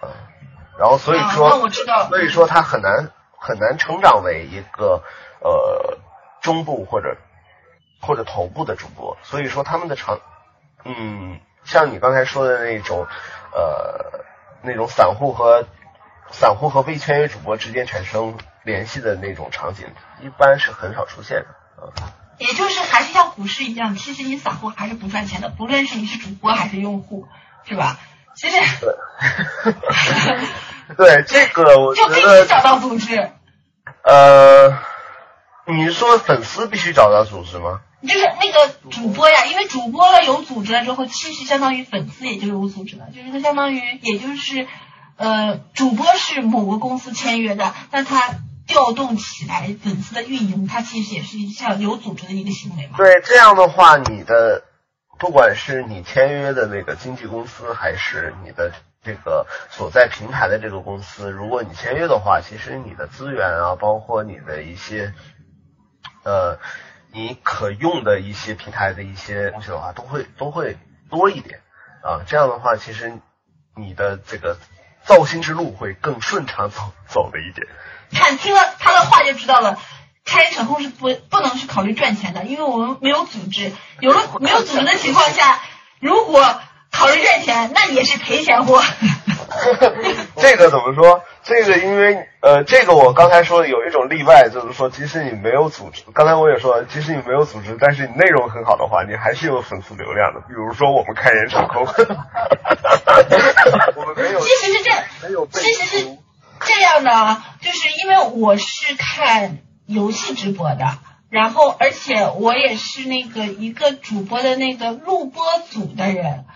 [0.00, 0.08] 啊，
[0.78, 5.04] 然后所以说，我知道，所以说他很难很难成长为一个
[5.40, 5.98] 呃
[6.40, 7.18] 中部或者
[8.06, 10.20] 或者头部的主播，所以说他们的长，
[10.84, 13.06] 嗯，像你刚才说的那种
[13.52, 14.20] 呃
[14.62, 15.66] 那种散户和
[16.30, 19.86] 散户和未签约主播之间产生联系的那种场景，
[20.20, 21.44] 一般是很少出现
[21.76, 22.14] 的，啊。
[22.38, 27.26] 也就是还是像股市一样，其实你散户还是不赚钱的，不论是你是主播还是用户，
[27.64, 27.98] 是吧？
[28.36, 28.56] 其实
[30.96, 33.30] 对 这个，我觉得找到组织。
[34.02, 34.78] 呃，
[35.64, 37.80] 你是说粉丝必须找到组织吗？
[38.02, 44.66] 就是那个主播呀，因为主播了有组织了之后，其实相当于粉丝也就有组织了，就是他相当于也就是
[45.16, 48.36] 呃，主播是某个公司签约的，那他。
[48.68, 52.96] 调动起来粉丝的运营，它其实也是一项有组织的一个行为嘛。
[52.96, 54.64] 对，这样的话，你的
[55.20, 58.72] 不管是你签约的那个经纪公司，还是你的
[59.04, 65.14] 这个所在平台的这个公司，如果你签约的话，其实你的资源啊，包括你的一些
[66.24, 66.58] 呃，
[67.16, 70.76] 你可用的一些平台的一些东西的话，都会都会
[71.08, 71.60] 多一点
[72.02, 72.20] 啊。
[72.28, 73.18] 这样的话，其实
[73.74, 74.58] 你的这个
[75.02, 77.66] 造星之路会更顺畅走走的一点。
[78.12, 79.78] 看听了他的话就知道了，
[80.26, 85.62] 开场控是不不能去考虑赚钱的，因为我们没有组织，有了没有组织的情况下，
[86.00, 86.60] 如果
[86.92, 88.84] 考虑赚钱，那也是赔钱货。
[90.36, 91.22] 这个怎么说？
[91.42, 100.40] 这个因为呃，这个我刚才说的有一种例外，就是说，即使你没有组织，刚才我也说了，即使你没有组织，但是你内容很好的话，你还是有粉丝流量的。
[100.40, 101.84] 比如说我们开演场控，
[103.96, 104.90] 我们没有，其实是这，
[105.28, 106.18] 没有，其实是。
[106.58, 116.46] 这样的，就是因为我是看游戏直播的，然后而且我也是那个一个主播的那个录播组的人，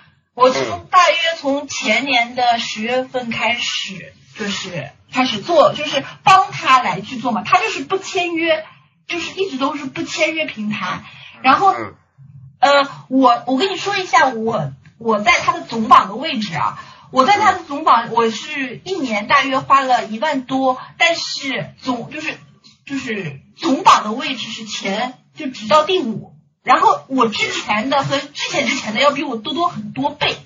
[0.41, 8.65] 我从大约从前年的十月份开始，就是开始做，就是帮他来去做嘛，他就是不签约，
[9.07, 11.05] 就是一直都是不签约平台，
[11.43, 11.75] 然后，
[12.59, 16.83] 呃，我我跟你说一下，我我在他的总榜的位置啊。
[17.13, 22.39] 我在他的总榜，我是一年大约花了一万多，但是总就是
[22.87, 30.37] 就是总榜的位置是前就直到第五，然后我之前的和之前之前的要比我多多很多倍，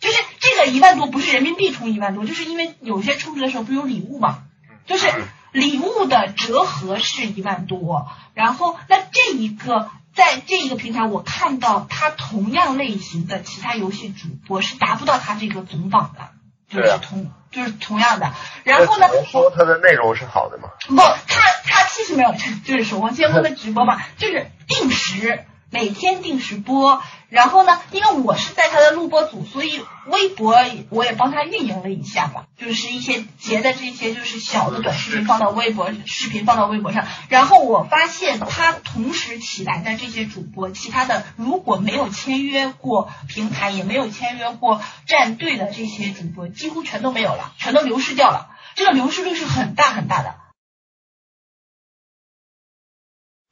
[0.00, 4.44] 就是这个一万多不是人民币充一万多，就是因为有些充值的时候不有礼物嘛，
[4.86, 5.12] 就是
[5.52, 9.90] 礼物的折合是一万多，然后那这一个。
[10.12, 16.30] 在这一个平台，我看到他同样类型的其他游戏主播是达不到他这个总榜的，
[16.68, 18.34] 就是同就是同样的。
[18.64, 19.06] 然后呢？
[19.30, 20.70] 说他的内容是好的吗？
[20.88, 22.34] 不，他他其实没有，
[22.64, 25.44] 就是守望先锋的直播嘛，就是定时。
[25.72, 30.56] 每天定时播，然后呢，因为我是在他的录播组，所以微博
[30.88, 37.06] 我也帮他运营了一下嘛，就是一些截的这些就是小的短视频放到微博，视频放到微博上。
[37.28, 48.48] 然后我发现他同时起来的这些主播，其他的如果没有签约过平台，也没有签约过战队的这些主播，几乎全都没有了，全都流失掉了。
[48.74, 50.34] 这个流失率是很大很大的。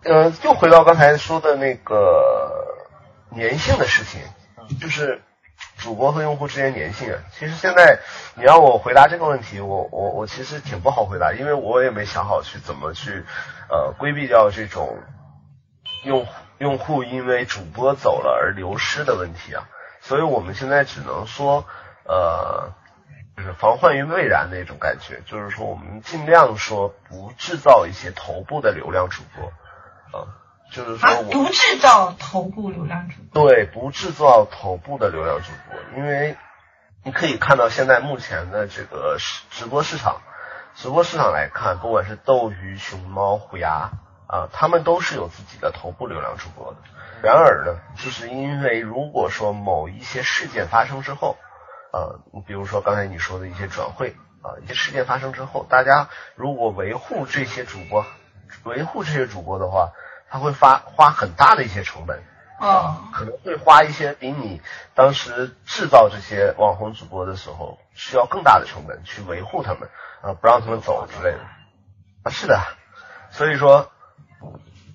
[0.05, 2.77] 呃，又回到刚才说的那个
[3.35, 4.21] 粘性的事情，
[4.81, 5.21] 就是
[5.77, 7.19] 主播和用户之间粘性啊。
[7.33, 7.99] 其实现在
[8.37, 13.25] 你让我回答这个问题，我我我其实挺不好回答，因为我也没想好去怎么去
[13.69, 14.99] 呃规避掉这种
[16.05, 16.27] 用
[16.59, 19.69] 用户因为主播走了而流失的问题啊。
[20.01, 21.67] 所以我们现在只能说
[22.05, 22.73] 呃，
[23.37, 29.53] 就是防患于未然那种感觉，就是说我们尽量说不制造一些头部的流量主播。
[30.13, 30.37] 啊，
[30.73, 36.37] 就是说我不制造头部流量主播，对，不制造头部的流量主播，因为
[37.05, 39.17] 你可以看到现在目前的这个
[39.51, 40.21] 直播市场，
[40.75, 43.91] 直播市场来看，不管是斗鱼、熊猫、虎牙
[44.27, 46.79] 啊，他们都是有自己的头部流量主播的。
[47.23, 51.37] 然而呢，就是因为如果说某一些事件发生之后，
[51.93, 58.05] 呃，比如说刚才你说的一些转会啊，一些事件发生之后，大家如果维护这些主播，
[58.65, 59.93] 维护这些主播的话，
[60.29, 62.23] 他会发花很大的一些成本，
[62.59, 64.61] 啊，可能会花一些比你
[64.95, 69.89] 当时制造这些网红主播的时候需要更大的成本去维护他们
[70.23, 71.41] 啊，不让他们走之类的
[72.23, 72.61] 啊，是的，
[73.31, 73.91] 所以说。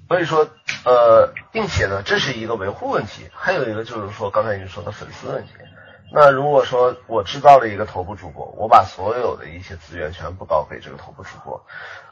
[0.09, 0.47] 所以说，
[0.85, 5.53] 呃，并且呢，这是一个维护问题，还有一个就是说，刚才你说的粉丝问题。
[6.15, 11.65] 那如果说我制造了一个头部主播，我把所有的一些资源全部搞给这个头部主播，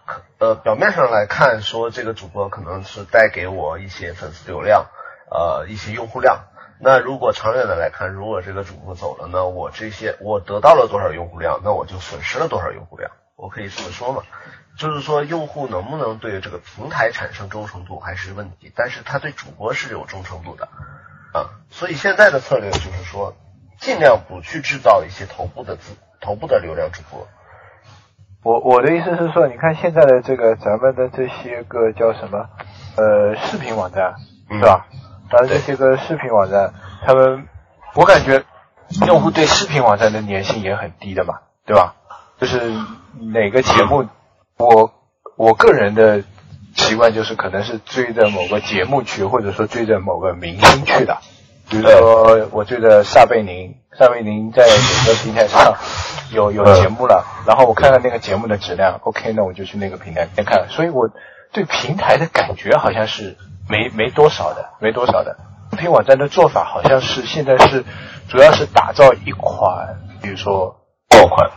[0.08, 4.88] 可呃，表面上来看说这个主播可能是带给我一些粉丝流量，
[5.30, 6.46] 呃，一些用户量。
[6.80, 14.24] 那如果长远的来看，如果这个主播走了，呢我这些我得到了多少用户量，那我就损失了多少用户量，我可以这么说嘛？
[14.80, 20.70] 就是说，用户能不能对这个平台产生忠诚度还是问题，但是他对主播是有忠诚度的
[21.34, 21.54] 啊。
[21.70, 23.36] 所以现在的策略就是说，
[23.82, 27.28] 尽量不去制造一些头部的资、头部的流量主播。
[28.44, 32.48] 我我的意思是说，你看现在的这个咱们的这些个叫什么
[32.96, 34.16] 呃视频网站
[34.50, 34.88] 是吧？
[35.32, 36.74] 咱这些个视频网站，
[37.06, 37.48] 他们
[37.96, 38.44] 我感觉
[39.08, 41.96] 用户对视频网站的粘性也很低的嘛，对吧？
[42.40, 42.60] 就是
[43.34, 44.08] 哪个节目。
[44.58, 44.94] 我
[45.38, 46.24] 我个人的
[46.76, 51.18] 习惯就是，可能是追着某个节目去，或者说追着某个明星去的。
[51.72, 55.74] 比如说，我觉得撒贝宁，撒贝宁在某个平台上
[56.32, 60.68] 有有节目了，然后我看看那个节目的质量，OK，那我就去那个平台先看。
[60.70, 61.10] 所以我
[61.54, 63.38] 对平台的感觉好像是
[63.70, 65.38] 没没多少的，没多少的。
[65.72, 67.86] 视频网站的做法好像是现在是
[68.28, 70.76] 主要是打造一款，比如说
[71.10, 71.50] 爆款，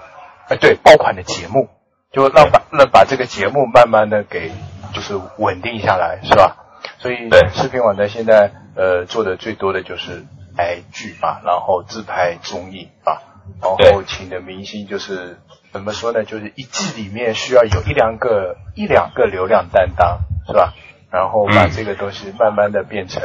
[0.48, 1.68] 哎，对，爆款的节目。
[2.12, 4.52] 就让把让把这个节目慢慢的给
[4.92, 6.63] 就是稳定下来，是吧？
[7.04, 10.24] 所以视频网站现在呃做的最多的就是
[10.56, 13.20] 拍剧吧，然后自拍综艺啊，
[13.60, 15.36] 然后请的明星就是
[15.70, 16.24] 怎么说呢？
[16.24, 20.72] 就是一季里面需要有一两个一两个流量担当，是吧？
[21.10, 23.22] 然后把这个东西慢慢的变成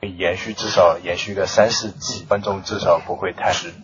[0.00, 3.74] 延续，至少延续个三四季，观众至少不会太是。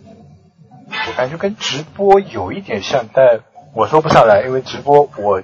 [1.07, 3.41] 我感觉跟直播有一点像，但。
[3.77, 5.43] 我说不上来，因为直播我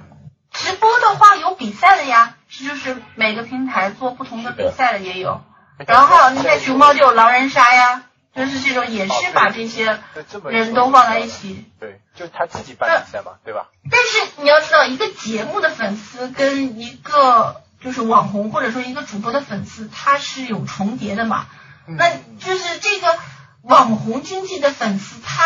[0.51, 1.30] 直播的话有
[1.61, 5.43] 比赛的呀，是就是每个平台做不同的比赛的也有。
[5.85, 8.01] 然后还有熊猫就有狼人杀呀，
[8.35, 9.99] 就是这种也是把这些
[10.49, 11.65] 人都放在一起。
[11.79, 13.67] 对，就是他自己办比赛嘛，对吧？
[13.91, 21.45] 但是你要知道，一个节目的粉丝跟一个就是网红或者说一个主播的粉丝，他是有重叠的嘛。
[21.85, 22.09] 那
[22.39, 23.19] 就是这个
[23.61, 25.43] 网红经济的粉丝，他。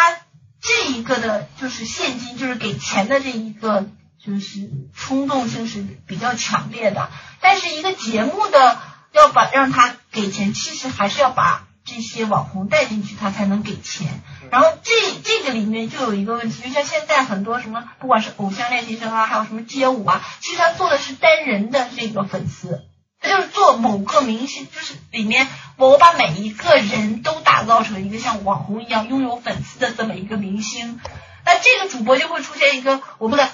[0.68, 3.86] 这一个的就是现金，就是给钱的这一个，
[4.26, 7.10] 就是冲动性是比较强烈的。
[7.42, 8.80] 但是一个节目的
[9.12, 14.22] 要把让他给钱，其实还是要把这些网红带进去，他才能给钱。
[14.52, 14.92] 然后这
[15.24, 22.86] 这个里面就有一个问题，就像现在很多什么，不管是偶像练习生啊，还有什么街舞啊，其实他做的是单人的这个粉丝。
[23.22, 25.48] 他就是做某个明星，就是里面
[25.78, 31.00] 我把每一个人都打造成一个像网红一样拥有粉丝的这么一个明星，
[31.44, 33.50] 那这个主播就会出现一个我们的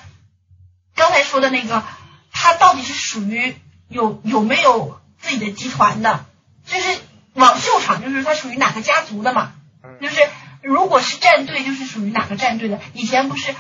[0.96, 1.84] 刚才说的那个，
[2.32, 3.56] 他到底是属于
[3.88, 6.26] 有有没有自己的集团的，
[6.66, 7.00] 就是
[7.34, 9.54] 网秀场，就是他属于哪个家族的嘛，
[10.02, 10.16] 就是
[10.62, 13.56] 如果是战队，就是属于哪个战队的，以前不是。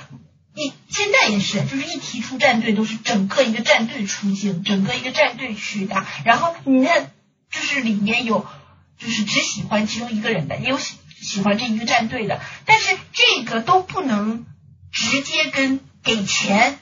[0.54, 6.06] 一现在也是，就是一提出战队，都是整个一个战队出镜，整个一个战队去的。
[6.26, 7.04] 然后你那，
[7.50, 8.46] 就是里面有，
[9.00, 12.42] 就是只喜欢其中一个人的，也有喜喜欢这一个战队的。
[12.66, 14.46] 但是这个都不能
[14.92, 16.80] 直接跟给钱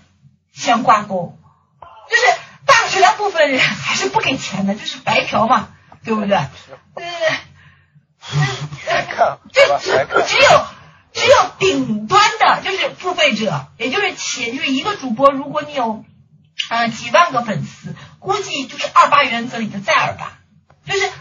[0.59, 1.37] 相挂钩，
[2.09, 5.69] 就是大绝大部分人还是不给钱的，就是白嫖嘛，
[6.03, 6.37] 对不对？
[6.95, 7.29] 对对
[8.85, 9.05] 对，
[9.51, 9.91] 这只
[10.27, 10.65] 只有。
[11.11, 16.05] 只有顶端的，就是付费者，也就是钱，就是一个主播，如果你有，
[16.69, 20.33] 呃，几万个粉丝，估计就是二八原则里的再二八，
[20.85, 21.11] 就是，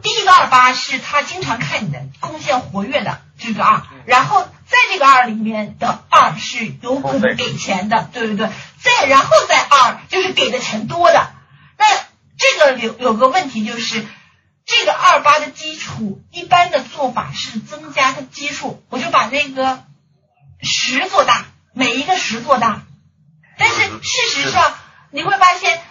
[0.00, 8.48] 第一个二八是他经常看你的贡献活跃的这个啊，然后在这个二里面的二是有可能给钱的，对不对？
[8.82, 11.30] 再然后再二就是给的钱多的，
[11.78, 11.86] 那
[12.36, 14.04] 这个有有个问题就是。
[14.64, 19.82] 这个二八的基础，一般的做法是增加它基数，我就把那个
[20.62, 22.82] 十做大，每一个十做大。
[23.58, 24.72] 但是事实上
[25.10, 25.82] 你会发现，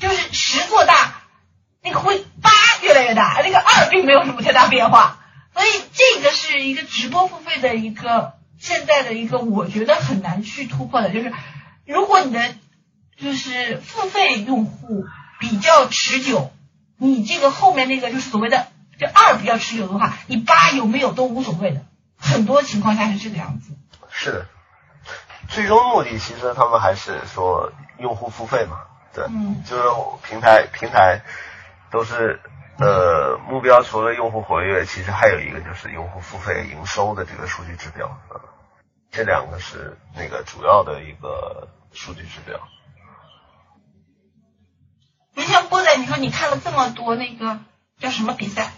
[0.00, 1.20] 就是十做大，
[1.82, 2.50] 那个会八
[2.80, 5.18] 越来越大，那个二并没有什么太大变化。
[5.56, 11.32] 所以这个是一个直播付费的一个现在的一个我觉得很难去突破的，就是
[11.86, 12.54] 如果你的
[13.16, 15.06] 就是付费用户
[15.40, 16.52] 比较持久，
[16.98, 18.66] 你这个后面那个就是所谓的
[18.98, 21.80] 这二比较持久的话，你八有没有都无所谓的，
[22.18, 23.72] 很多情况下是这个样子。
[24.10, 24.46] 是的，
[25.48, 28.80] 最终目的其实他们还是说用户付费嘛，
[29.14, 29.64] 对，嗯。
[29.66, 29.82] 就是
[30.28, 31.22] 平台平台
[31.90, 32.40] 都是
[32.78, 38.40] 呃目标，除了用户活跃，其实还有一个就是用户付费营收的这个数据指标，啊，
[39.10, 42.60] 这两个是那个主要的一个数据指标。
[45.34, 47.60] 你像波仔，你说你看了这么多那个
[47.98, 48.72] 叫什么比赛？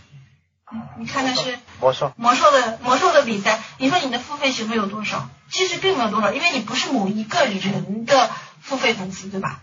[0.70, 5.28] 嗯，你看的是魔兽魔兽的魔兽的比赛，你说你的付费行为有多少？
[5.50, 8.30] 其实并没有多少，因为你不是某一个人的
[8.60, 9.62] 付费粉丝，对吧？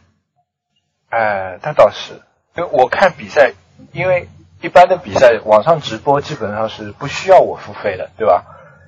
[1.09, 2.23] 哎，那倒是，
[2.55, 3.53] 因为我看比赛，
[3.91, 4.27] 因为
[4.61, 8.43] 一般的比赛网上直播基本上是不需要我付费的，对吧？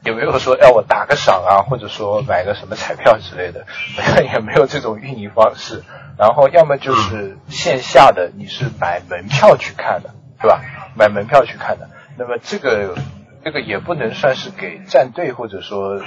[0.05, 3.65] 也没有说要我打个赏啊，或者说买个什么彩票之类的，
[4.31, 5.83] 也没有这种运营方式。
[6.17, 10.11] 然后要么就是线下的，你是买门票去看的，
[10.41, 10.61] 对吧？
[10.95, 12.95] 买门票去看的，那么这个
[13.43, 16.05] 这个也不能算是给战队或者说主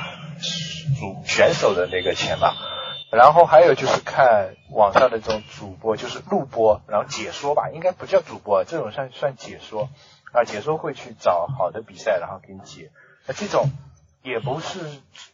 [1.27, 2.55] 选手的那个钱吧。
[3.11, 9.89] 然后还有就是看网上的这种主播，就是录播，然后解说吧，应该不叫主播，这种算算解说
[10.33, 12.91] 啊，解说会去找好的比赛，然后给你解。
[13.27, 13.71] 那这种
[14.23, 14.79] 也不是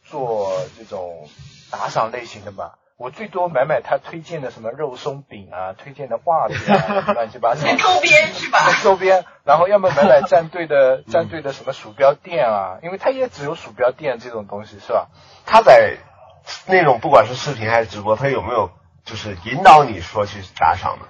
[0.05, 1.29] 做这种
[1.71, 2.79] 打赏类型的吧？
[2.99, 7.61] 我最多买买他推荐的什么肉松饼啊，推荐的袜子啊，乱七八糟。
[7.77, 8.59] 周边是吧？
[8.83, 15.09] 周边，然后要么买买战队的战队的什么鼠标垫啊，因为他也只有鼠标垫这种东西，是吧？
[15.45, 15.99] 他在
[16.67, 18.71] 那种不管是视频还是直播，他有没有
[19.05, 21.07] 就是引导你说去打赏呢？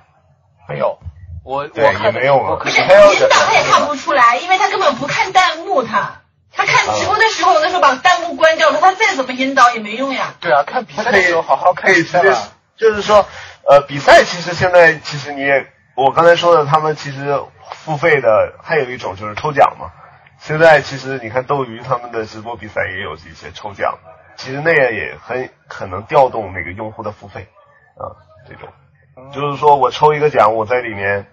[0.68, 0.98] 没有，
[1.44, 2.94] 我对我也没有啊我可 不是引导
[3.30, 6.22] 他也看不出来，因为他根本不看弹幕，他
[6.52, 10.34] 他看直播的时候，有的时候把弹幕关掉了，他再怎么引导也没用呀。
[10.40, 13.26] 对啊，看比赛的时候好好看可以直接比赛吧。，就是说，
[13.68, 17.40] 呃，比赛其实现在其实你也，我刚才说的，他们其实
[17.72, 19.90] 付费的还有一种就是抽奖嘛。
[20.38, 23.98] 现在其实你看斗鱼他们的直播比赛也有一些抽奖，
[24.36, 27.48] 其实那样也很可能调动那个用户的付费
[27.96, 28.14] 啊，
[28.46, 28.68] 这种，
[29.32, 31.26] 就是说我抽一个奖，我在里面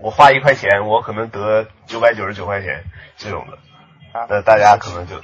[0.00, 2.84] 我花一块钱，我可能得九百九十九块钱
[3.16, 3.58] 这种的。
[4.18, 4.26] 啊。
[4.28, 5.20] 那大家可能就，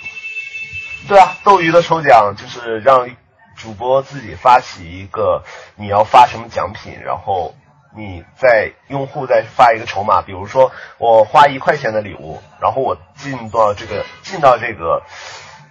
[1.09, 3.09] 对啊，斗鱼的抽奖就是让
[3.57, 5.42] 主播自己发起一个
[5.76, 7.55] 你要发什么奖品，然后
[7.96, 15.03] 你在用户再发一个筹码，比如说我花一块钱的礼物，然后我进到这个进到这个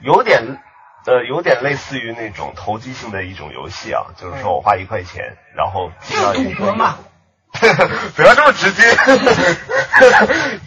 [0.01, 0.59] 有点
[1.08, 6.97] 呃有点类似于那种投机性的一种游戏啊，就是说我花一块钱，然后进到就是一个赌博嘛。
[8.16, 8.84] 不要这么直接，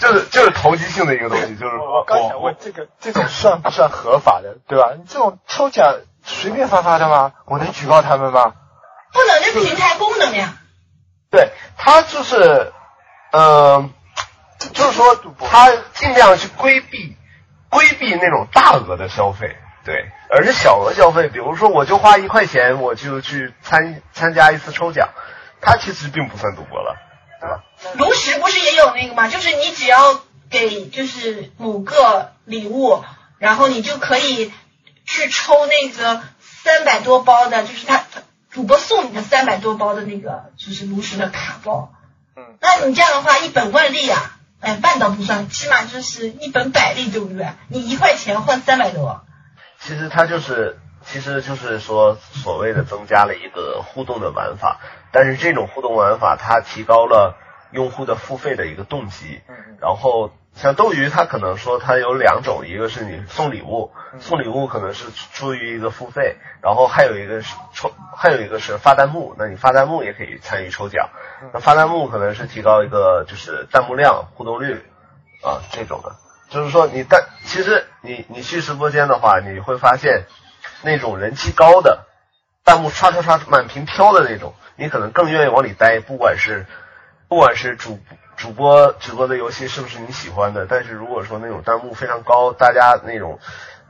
[0.00, 4.94] 就是就是投机性的一个东西，就是说我刚想问这个这种算不算合法的，对吧？
[4.96, 7.32] 你这种抽奖随便发发的吗？
[7.44, 8.54] 我能举报他们吗？
[9.12, 10.54] 不能，这平台功能呀。
[11.30, 12.72] 对他就是，
[13.30, 13.88] 呃，
[14.72, 15.14] 就是说
[15.48, 17.16] 他尽量去规避
[17.68, 25.08] 规避那种大额的消费，对，而是小额消费，比如说我就花一块钱，我就去参参加一次抽奖，
[25.60, 26.96] 它其实并不算赌博了，
[27.40, 27.64] 对吧？
[27.98, 29.28] 炉石不是也有那个吗？
[29.28, 33.02] 就是你只要给就是某个礼物，
[33.38, 34.52] 然后你就可以
[35.04, 38.04] 去抽那个三百多包的，就是他
[38.50, 41.92] 主播送你的三百多包的那个就是炉石的卡包。
[42.36, 47.48] 嗯，那你这样的话，一本万利啊，哎，万倒不算，起码就是一本百利，对不对？
[47.68, 49.22] 你一块钱换三百多，
[49.80, 54.78] 其实它就是，其实就是说所谓的增加了一个互动的玩法，
[55.10, 57.36] 但是这种互动玩法它提高了
[57.72, 59.40] 用户的付费的一个动机。
[59.80, 71.08] 然后像斗鱼，它可能说它有两种，一个是你送礼物，送礼物可能是出于一个付费，然后还有一个是抽，还有一个是发弹幕，那你发弹幕也可以参与抽奖。
[71.54, 74.74] 那发弹幕可能是提高一个就是弹幕量、互动率
[75.42, 76.16] 啊这种的。
[76.50, 80.24] 就是说你但，其实你你去直播间的话，你会发现
[80.82, 82.06] 那种人气高的
[82.64, 86.66] 弹幕刷刷刷满屏飘的那种，你可能更愿意往里待，不管是
[87.28, 88.00] 不管是主
[88.36, 93.38] 主播直播的游戏是不是你喜欢的，但是如果说那种弹幕非常高，大家那种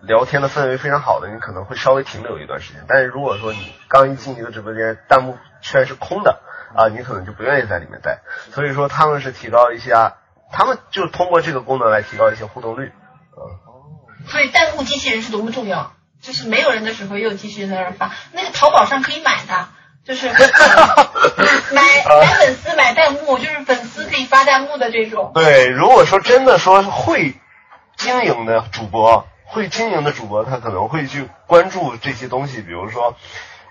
[0.02, 2.84] 聊天的氛围非常好的，你可能会稍微停留一段时间。
[2.86, 6.40] 但是如果说你刚一进一个直播间，弹幕全是空的
[6.74, 8.20] 啊，你可能就不愿意在里面待。
[8.52, 9.94] 所以说他们是提高一些，
[10.52, 12.92] 他们就通过这个功能来提高一些互动率。
[13.36, 13.70] 嗯
[14.28, 15.92] 所以弹幕机器人是多么重要。
[16.20, 18.12] 就是没有人的时候，也有机器人在那儿发。
[18.32, 19.68] 那个淘宝上可以买的，
[20.04, 20.28] 就是
[21.72, 25.30] 买买粉丝买弹幕，就是粉丝可以发弹幕的这种。
[25.32, 27.34] 对，如果说真的说会
[27.96, 33.16] 经营的主播，会经营的主播，他可能会去关注这些东西，比如说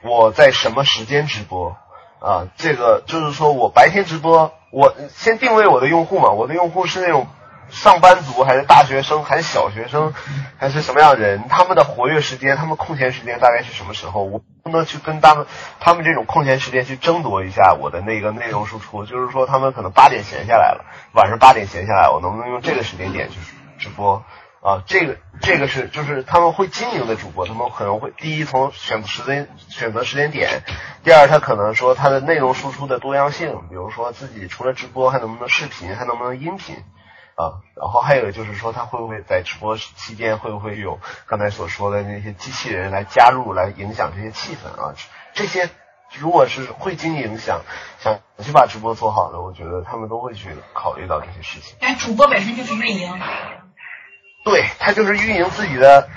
[0.01, 1.77] 我在什么时间直播
[2.19, 7.27] 啊，这个就是说我白天直播，我先定位我的用户嘛，我的用户是那种。
[7.71, 10.11] 上班族还是大学生还是小学生，
[10.57, 11.47] 还是什么样的人？
[11.49, 14.23] 他们的活跃时间，他们空闲时间大概是什么时候？
[14.23, 15.45] 我不能去跟他们
[15.79, 19.05] 他们这种空闲时间去争夺一下我的那个内容输出。
[19.05, 23.37] 就是说，他们可能八点闲下来了，晚上八点闲下来，我能不能用这个时间点去
[23.77, 24.23] 直播？
[24.61, 30.61] 啊，这个这个是就是他们会经营的主播，他们可能会第一从选择时间选择时间点，
[31.03, 36.75] 第二他可能说他的内容输出的多样性，比如说自己除了直播还能不能视频，还能不能音频。
[37.39, 44.93] 啊，然后还有就是说，他会不会在直播期间会不会有刚才所说的那些机器人来加入，来影响这些气氛啊？
[45.31, 45.69] 这些
[46.17, 47.61] 如果是会经营想
[47.97, 51.77] 想去把直播做好的，我觉得他们都会去考虑到这些事情。
[51.79, 53.09] 但主播本身就是运营，
[54.43, 56.09] 对他就是运营自己的，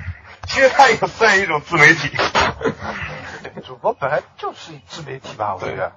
[0.49, 2.11] 其实他也算一种自媒体。
[3.66, 5.93] 主播本来就是自媒体吧，我觉得。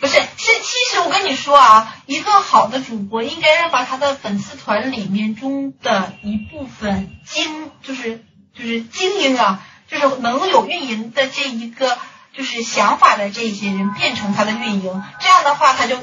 [0.00, 8.22] 不是，是其实我跟你说啊，一个好的主播应该要把他的粉丝团里面中的一部分精，就是
[8.54, 11.96] 就是精英啊，就是能有运营的这一个
[12.34, 15.96] 就是想法的这些人变成他的运营，这样的话他就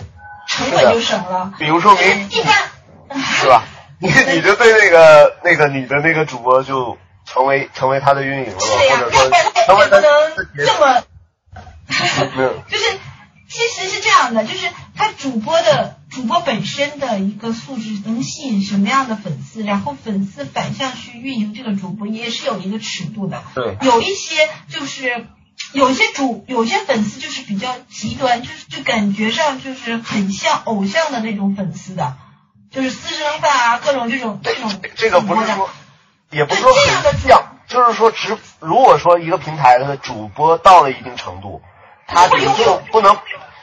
[0.48, 1.54] 成本就省了。
[1.60, 3.64] 比如说明一般，是吧？
[4.00, 10.02] 你你就对那个那个你的那个主播就成为成为他的运营了，是呀，或者说那不能
[10.56, 11.04] 这么，
[12.36, 12.86] 没有， 就是。
[13.50, 23.42] 其实是这样的，就是他主播的主播本身的一个素质能吸引什么样的粉丝，然后粉丝反向去运营这个主播也是有一个尺度的。
[23.56, 25.28] 对，有一些就是
[25.72, 32.18] 有些主有些粉丝就是比较极端，就是就感觉上就是很像偶像的那种粉丝的，
[32.72, 34.72] 就是私生饭啊，各种这种这种。
[34.96, 35.70] 这个不是说，
[36.30, 41.62] 也不是说很像，就是说直如果说一个平台的主播到了一定程度。
[42.10, 43.18] 他你就不能，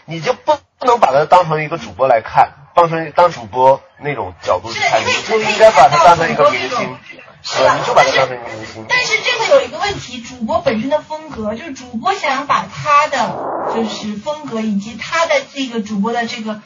[0.04, 6.98] 你就不不能把他当成一个主播来看，当成当主播那种角度去看，你就应该把他当成一个明星，
[7.42, 7.74] 是吧？
[7.78, 8.84] 你就把他当成一个明星。
[8.86, 13.34] 但是这个有一个问题，主播本身的风格，就是主播想把他的
[13.74, 16.60] 就是风格以及他的这个主播的这个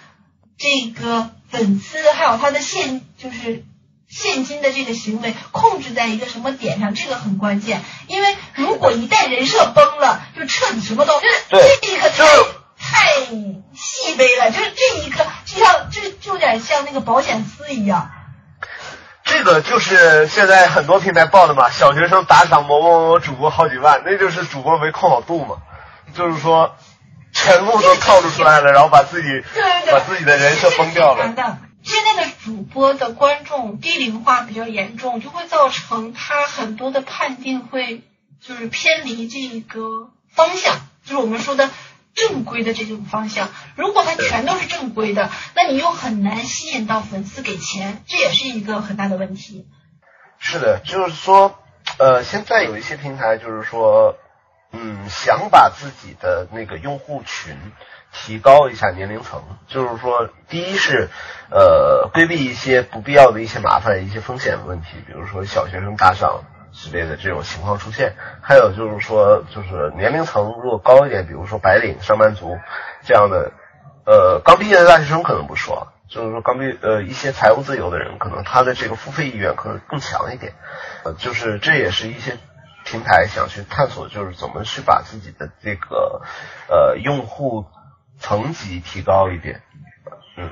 [0.57, 3.64] 这个粉丝，还有他的现就是。
[4.11, 7.82] 现金的这个行为控制在一个什么点上，这个很关键。
[8.07, 12.24] 因为如果一旦人设崩了，就彻底什么都就是这一刻太
[12.78, 13.26] 太
[13.74, 18.11] 细微了，就是这一刻就像就就有点像那个保险丝一样。
[19.24, 25.57] 这个就是现在很多平台报的嘛，小学生打赏某某某主播好几万，那就是主播没控好度嘛，
[26.14, 26.76] 就是说
[27.45, 29.28] 全部都套路出来了，然后把自己
[29.91, 31.34] 把自己的人设崩掉了。
[31.82, 38.03] 现在的主播的观众低龄化比较严重，就会造成他很多的判定会
[38.41, 41.70] 就是偏离这个方向，就是我们说的
[42.14, 43.49] 正规的这种方向。
[43.76, 49.66] 如果他全都是正规的，那你又很难吸引到粉丝给钱，这也是一个很大的问题。
[50.41, 51.59] 是的，就是说，
[51.99, 54.16] 呃，现在有一些平台就是说，
[54.72, 57.56] 嗯，想把自己的那个用户群。
[58.10, 61.10] 提高一下年龄层，就是说，第一是，
[61.50, 68.14] 呃，规避一些不必要的一些麻烦、一些风险问题，比如说小学生打赏之类的这种情况出现。
[68.40, 72.56] 还有就是说，就是年龄层如果高一点，比如说白领、上班族
[73.04, 73.52] 这样的，
[74.06, 80.54] 呃，刚毕业的大学生可能不说，就是说刚毕呃一些财务自由的人，可能他的这个付费意愿可能更强一点。
[81.04, 82.38] 呃，就是这也是一些
[82.91, 86.22] 平台想去探索，就是怎么去把自己的这个
[86.68, 87.66] 呃用户。
[88.20, 89.62] 层级提高一点，
[90.36, 90.51] 嗯，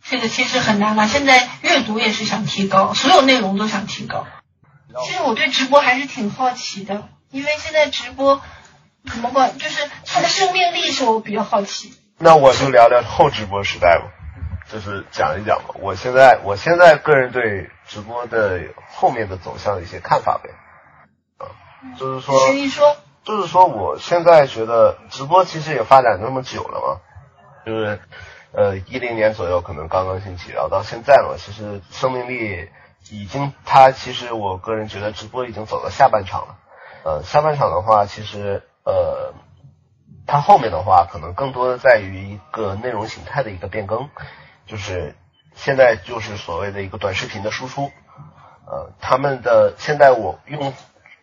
[0.00, 1.08] 这个其实很难嘛。
[1.08, 4.28] 现在阅读也是想提高，所有内容都想提高。
[5.04, 8.40] 其实我对直播还是挺好奇的，因为现在直播
[9.10, 11.92] 怎么管，就是它的生命力是我比较好奇。
[12.18, 14.04] 那我就聊聊后直播时代吧，
[14.70, 15.74] 就是讲一讲吧。
[15.80, 18.60] 我现在我现在个人对直播的
[18.90, 20.50] 后面的走向的一些看法呗，
[21.38, 21.50] 啊，
[21.98, 22.38] 就是说，
[22.68, 22.96] 说。
[23.24, 27.00] 就是说，我现在觉得直播其实也发展那么久了嘛，
[27.66, 28.00] 就是
[28.52, 32.70] 呃一零年左右可能刚刚兴起，然后到现在嘛，其实生命力
[33.10, 36.56] 已经，它其实我个人觉得直播已经走到下半场了。
[37.04, 39.34] 呃，下半场的话，其实呃，
[40.26, 44.08] 它后面的话可能更多的在于一个内容形态的一个变更，
[44.68, 45.16] 就是
[45.56, 47.90] 现在就是所谓的一个短视频的输出，
[48.66, 50.72] 呃，他们的现在我用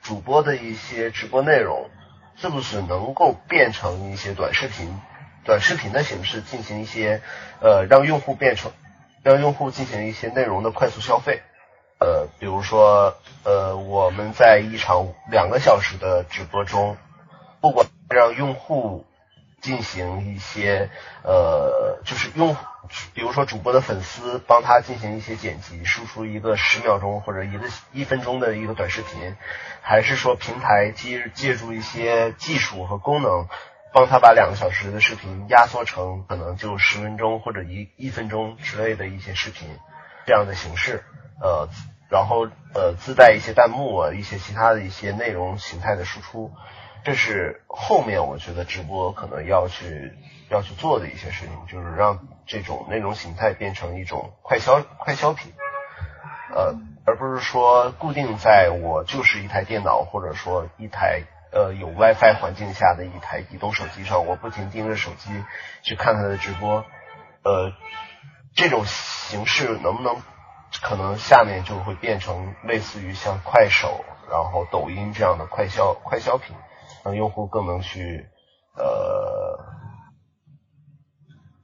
[0.02, 1.90] 主播的一些直播内容。
[2.38, 5.00] 是不是能够变成一些短视频、
[5.46, 7.22] 短视频的形式进行一些
[7.62, 8.74] 呃让用户变成
[9.24, 11.44] 让用户进行一些内容的快速消费？
[11.98, 13.16] 呃，比如说
[13.46, 16.98] 呃我们在一场两个小时的直播中，
[17.62, 19.06] 不管让用户
[19.66, 20.92] 进行一些
[21.24, 22.56] 呃就是用。
[23.16, 29.36] 比如说主播的粉丝帮他进行一些剪辑，输出一个十秒钟或者一个一分钟的一个短视频，
[29.82, 33.48] 还是说平台借借助一些技术和功能，
[33.92, 39.68] 帮他把两个小时的视频压缩成可能就十分钟或者一一分钟之类的一些视频
[40.28, 41.04] 这样的形式，
[41.42, 41.68] 呃，
[42.10, 46.52] 然后呃自带一些弹幕啊，一些其他的一些内容形态的输出，
[47.04, 50.14] 这是后面我觉得直播可能要去
[50.50, 52.28] 要去做的一些事情，就是让。
[52.48, 55.52] 这种内容形态变成一种快消快消品，
[56.54, 65.32] 呃，而不是说固定在我就是一台电脑或者说一台呃有 WiFi 环境下的一台移动手机上，我不停盯着手机
[65.82, 66.86] 去看他的直播，
[67.42, 67.74] 呃，
[68.56, 70.22] 这种形式能不能
[70.82, 76.56] 可能下面就会变成类似于像快手然后抖音这样的快消快消品，
[77.04, 78.28] 让用户更能去
[78.76, 79.60] 呃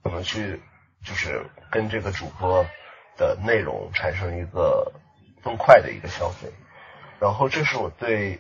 [0.04, 0.62] 怎么去。
[1.04, 2.64] 就是跟这个主播
[3.18, 4.92] 的内容产生一个
[5.44, 6.48] 更快的一个消费，
[7.20, 8.40] 然后这是我对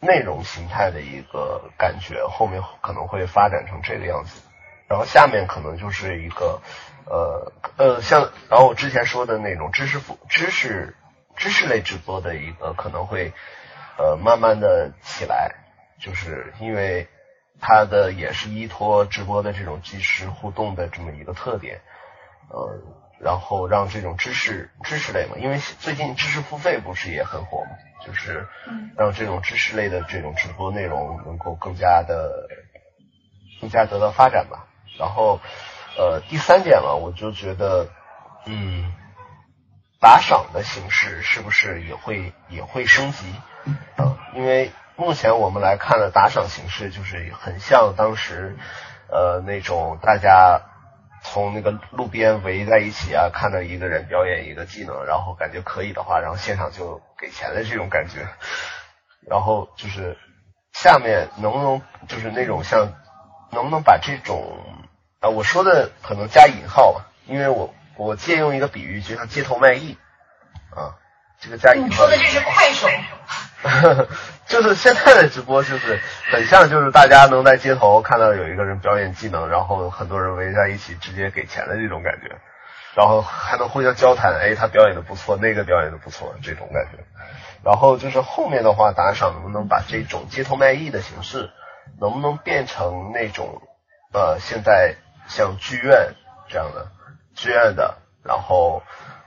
[0.00, 4.42] 内容形态的一个感觉，后面可能会发展成这个样子，
[4.88, 6.60] 然后下面可能就是一个
[7.06, 10.96] 呃呃像然后我之前说的那种知识付知识
[11.36, 13.32] 知识类直播的一个可能会
[13.98, 15.54] 呃慢慢的起来，
[16.00, 17.06] 就是因为。
[17.60, 21.80] 它的也是依托直播的这种即时互动的这么一个特点，
[22.48, 22.78] 呃，
[23.20, 27.70] 然后让这种知识知识类嘛，因为最近知识付费不是也很火嘛，
[28.06, 28.46] 就是
[28.96, 32.48] 让这种知识类的这种直播内容能够更加的
[33.60, 34.67] 更加得到发展吧。
[34.98, 35.40] 然后
[35.96, 37.88] 呃，第三点嘛，我就觉得
[38.46, 38.92] 嗯，
[40.00, 43.32] 打赏的形式是不是也会也会升级
[43.96, 44.18] 啊？
[44.34, 48.56] 因为目前我们来看的打赏形式，就是很像当时，
[49.08, 50.60] 呃，那种大家
[51.22, 58.26] 从那个路边围在一起啊，看到一个人表演一个技能，然后感觉可以的话，然后现场就给钱的这种感觉。
[59.28, 60.16] 然后就是
[60.72, 62.92] 下面能不能就是那种像，
[63.50, 64.58] 能不能把这种
[65.20, 69.96] 啊，我说的可能加引号吧，因为我我借用一个比喻，就像街头卖艺
[70.70, 70.94] 啊，
[71.40, 71.88] 这个加引号。
[71.88, 72.88] 你说的这是快手。
[74.46, 76.00] 就是现在的直播，就是
[76.30, 82.36] 很像，就是大家能在街头看到有一个人表演技能，然后很多人围在一起直接给钱的这种感觉，
[82.94, 87.04] 然后还能互相交谈，哎，他表演的不错，那个表演的不错，这种感觉。
[87.64, 91.50] 然后就是后面的话，打赏能不能把这种街头卖艺的形式，
[92.00, 93.60] 能不能变成那种
[94.12, 94.94] 呃，现在
[95.28, 96.14] 像剧院
[96.48, 96.90] 这样的
[97.34, 98.82] 剧院的，然后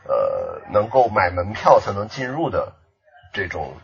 [0.06, 2.74] 呃，能够买门票才能进入的
[3.34, 3.78] 这种。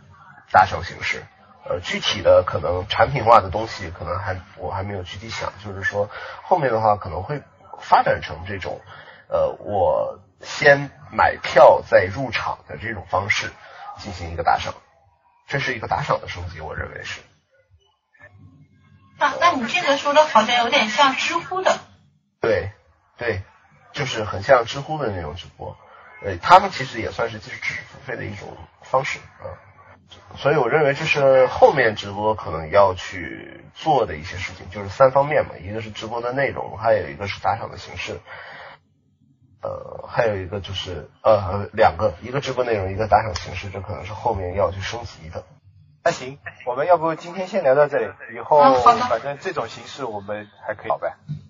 [0.49, 1.25] 打赏形式，
[1.65, 6.09] 呃，具体的可能产品化的东西，可能还我还没有具体想，就是说
[6.41, 7.43] 后面的话可能会
[7.81, 8.79] 发展成这种，
[9.27, 13.51] 呃，我先买票再入场的这种方式
[13.97, 14.73] 进行一个打赏，
[15.49, 17.19] 这是一个打赏的升级，我认为是。
[19.19, 21.77] 啊，那你这个说的好像有点像知乎的。
[22.39, 22.71] 对，
[23.17, 23.41] 对，
[23.93, 25.77] 就是很像知乎的那种直播，
[26.23, 29.57] 呃，他们其实也算是就是知识付费的一种方式啊。
[30.37, 38.21] 所以我认为这是后面直播可能要去做的一些事情，就是三方面嘛，一个是直播的内容，还有一个是打赏的形式，
[39.61, 45.43] 呃，还有一个就是呃两个，一个直播内容，一个打赏形式，这可能是后面要去升级的。
[46.03, 51.15] 那行，我们要不今天先聊到这里，以后反正这种形式我们还可以好呗。